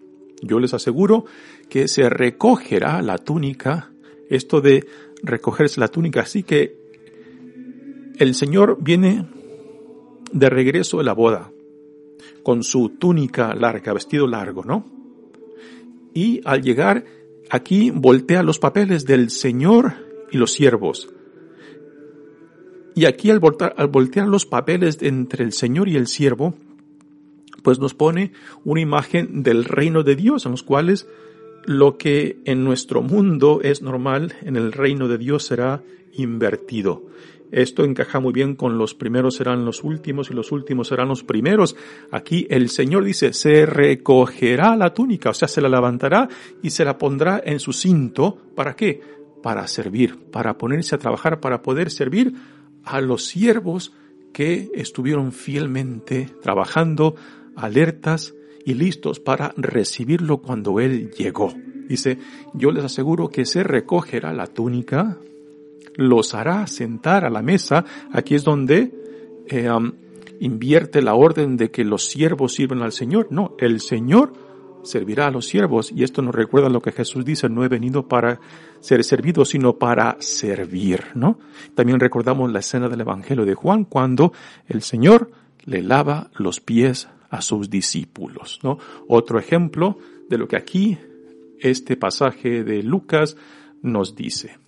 Yo 0.42 0.58
les 0.58 0.74
aseguro 0.74 1.24
que 1.68 1.88
se 1.88 2.10
recogerá 2.10 3.00
la 3.00 3.16
túnica, 3.16 3.92
esto 4.28 4.60
de 4.60 4.86
recogerse 5.22 5.80
la 5.80 5.88
túnica, 5.88 6.22
así 6.22 6.42
que 6.42 6.76
el 8.18 8.34
Señor 8.34 8.78
viene 8.80 9.26
de 10.32 10.50
regreso 10.50 10.98
de 10.98 11.04
la 11.04 11.14
boda, 11.14 11.52
con 12.42 12.64
su 12.64 12.90
túnica 12.90 13.54
larga, 13.54 13.92
vestido 13.92 14.26
largo, 14.26 14.64
¿no? 14.64 14.84
Y 16.12 16.40
al 16.44 16.62
llegar 16.62 17.04
aquí 17.48 17.90
voltea 17.90 18.42
los 18.42 18.58
papeles 18.58 19.06
del 19.06 19.30
Señor 19.30 19.94
y 20.32 20.38
los 20.38 20.52
siervos. 20.52 21.08
Y 22.94 23.06
aquí 23.06 23.30
al 23.30 23.40
al 23.76 23.88
voltear 23.88 24.26
los 24.26 24.44
papeles 24.44 24.98
entre 25.02 25.44
el 25.44 25.52
Señor 25.52 25.88
y 25.88 25.96
el 25.96 26.08
siervo, 26.08 26.54
pues 27.62 27.78
nos 27.78 27.94
pone 27.94 28.32
una 28.64 28.80
imagen 28.80 29.42
del 29.42 29.64
reino 29.64 30.02
de 30.02 30.16
Dios, 30.16 30.44
en 30.46 30.52
los 30.52 30.62
cuales 30.62 31.06
lo 31.64 31.96
que 31.96 32.38
en 32.44 32.64
nuestro 32.64 33.02
mundo 33.02 33.60
es 33.62 33.82
normal, 33.82 34.34
en 34.42 34.56
el 34.56 34.72
reino 34.72 35.08
de 35.08 35.18
Dios 35.18 35.44
será 35.44 35.82
invertido. 36.12 37.06
Esto 37.52 37.84
encaja 37.84 38.18
muy 38.18 38.32
bien 38.32 38.56
con 38.56 38.78
los 38.78 38.94
primeros 38.94 39.36
serán 39.36 39.66
los 39.66 39.84
últimos 39.84 40.30
y 40.30 40.34
los 40.34 40.52
últimos 40.52 40.88
serán 40.88 41.08
los 41.08 41.22
primeros. 41.22 41.76
Aquí 42.10 42.46
el 42.48 42.70
Señor 42.70 43.04
dice, 43.04 43.34
se 43.34 43.66
recogerá 43.66 44.74
la 44.74 44.94
túnica, 44.94 45.30
o 45.30 45.34
sea, 45.34 45.48
se 45.48 45.60
la 45.60 45.68
levantará 45.68 46.28
y 46.62 46.70
se 46.70 46.84
la 46.84 46.96
pondrá 46.96 47.42
en 47.44 47.60
su 47.60 47.74
cinto. 47.74 48.38
¿Para 48.56 48.74
qué? 48.74 49.02
Para 49.42 49.66
servir, 49.66 50.18
para 50.30 50.56
ponerse 50.56 50.94
a 50.94 50.98
trabajar, 50.98 51.40
para 51.40 51.60
poder 51.60 51.90
servir 51.90 52.32
a 52.84 53.02
los 53.02 53.26
siervos 53.26 53.92
que 54.32 54.70
estuvieron 54.74 55.30
fielmente 55.30 56.30
trabajando 56.40 57.16
alertas 57.56 58.34
y 58.64 58.74
listos 58.74 59.20
para 59.20 59.52
recibirlo 59.56 60.38
cuando 60.38 60.80
Él 60.80 61.10
llegó. 61.10 61.52
Dice, 61.88 62.18
yo 62.54 62.70
les 62.70 62.84
aseguro 62.84 63.28
que 63.28 63.44
se 63.44 63.62
recogerá 63.62 64.32
la 64.32 64.46
túnica, 64.46 65.18
los 65.96 66.34
hará 66.34 66.66
sentar 66.66 67.24
a 67.24 67.30
la 67.30 67.42
mesa. 67.42 67.84
Aquí 68.12 68.34
es 68.34 68.44
donde 68.44 68.92
eh, 69.48 69.68
invierte 70.40 71.02
la 71.02 71.14
orden 71.14 71.56
de 71.56 71.70
que 71.70 71.84
los 71.84 72.06
siervos 72.06 72.54
sirven 72.54 72.82
al 72.82 72.92
Señor. 72.92 73.28
No, 73.30 73.54
el 73.58 73.80
Señor 73.80 74.32
servirá 74.82 75.26
a 75.26 75.30
los 75.30 75.46
siervos. 75.46 75.92
Y 75.92 76.02
esto 76.02 76.22
nos 76.22 76.34
recuerda 76.34 76.68
lo 76.68 76.80
que 76.80 76.92
Jesús 76.92 77.24
dice, 77.24 77.48
no 77.48 77.64
he 77.64 77.68
venido 77.68 78.08
para 78.08 78.40
ser 78.80 79.04
servido, 79.04 79.44
sino 79.44 79.74
para 79.74 80.16
servir, 80.20 81.04
¿no? 81.14 81.38
También 81.74 82.00
recordamos 82.00 82.50
la 82.52 82.60
escena 82.60 82.88
del 82.88 83.02
Evangelio 83.02 83.44
de 83.44 83.54
Juan 83.54 83.84
cuando 83.84 84.32
el 84.68 84.82
Señor 84.82 85.30
le 85.64 85.82
lava 85.82 86.30
los 86.34 86.60
pies 86.60 87.08
a 87.32 87.40
sus 87.40 87.70
discípulos, 87.70 88.60
¿no? 88.62 88.78
Otro 89.08 89.38
ejemplo 89.38 89.98
de 90.28 90.36
lo 90.36 90.46
que 90.46 90.56
aquí 90.56 90.98
este 91.58 91.96
pasaje 91.96 92.62
de 92.62 92.82
Lucas 92.82 93.38
nos 93.80 94.14
dice. 94.14 94.58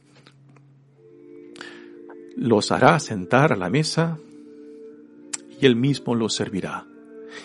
Los 2.37 2.73
hará 2.73 2.99
sentar 3.01 3.53
a 3.53 3.57
la 3.57 3.69
mesa 3.69 4.19
y 5.61 5.67
él 5.67 5.77
mismo 5.77 6.15
los 6.15 6.35
servirá. 6.35 6.87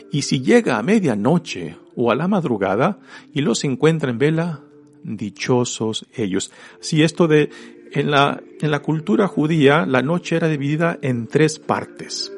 Y 0.09 0.21
si 0.21 0.41
llega 0.41 0.77
a 0.77 0.83
medianoche 0.83 1.75
o 1.97 2.11
a 2.11 2.15
la 2.15 2.29
madrugada 2.29 2.99
y 3.33 3.41
los 3.41 3.65
encuentra 3.65 4.11
en 4.11 4.19
vela, 4.19 4.61
dichosos 5.03 6.05
ellos. 6.15 6.49
Si 6.79 7.03
esto 7.03 7.27
de, 7.27 7.49
en 7.91 8.09
la, 8.09 8.41
en 8.61 8.71
la 8.71 8.79
cultura 8.79 9.27
judía, 9.27 9.85
la 9.85 10.01
noche 10.01 10.37
era 10.37 10.47
dividida 10.47 10.97
en 11.01 11.27
tres 11.27 11.59
partes. 11.59 12.31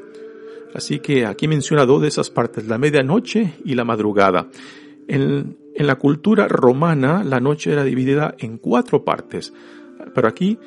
Así 0.74 1.00
que 1.00 1.26
aquí 1.26 1.48
menciona 1.48 1.86
dos 1.86 2.02
de 2.02 2.08
esas 2.08 2.30
partes, 2.30 2.68
la 2.68 2.78
medianoche 2.78 3.54
y 3.66 3.76
la 3.76 3.84
madrugada. 3.84 4.50
En, 5.08 5.58
en 5.76 5.88
la 5.88 5.96
cultura 5.96 6.48
romana, 6.48 7.24
la 7.24 7.40
noche 7.40 7.72
era 7.72 7.84
dividida 7.84 8.36
en 8.40 8.58
cuatro 8.58 9.04
partes. 9.04 9.54
Pero 10.14 10.28
aquí 10.28 10.58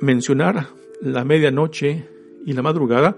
mencionar 0.00 0.68
la 1.00 1.24
medianoche 1.24 2.08
y 2.46 2.52
la 2.52 2.62
madrugada 2.62 3.16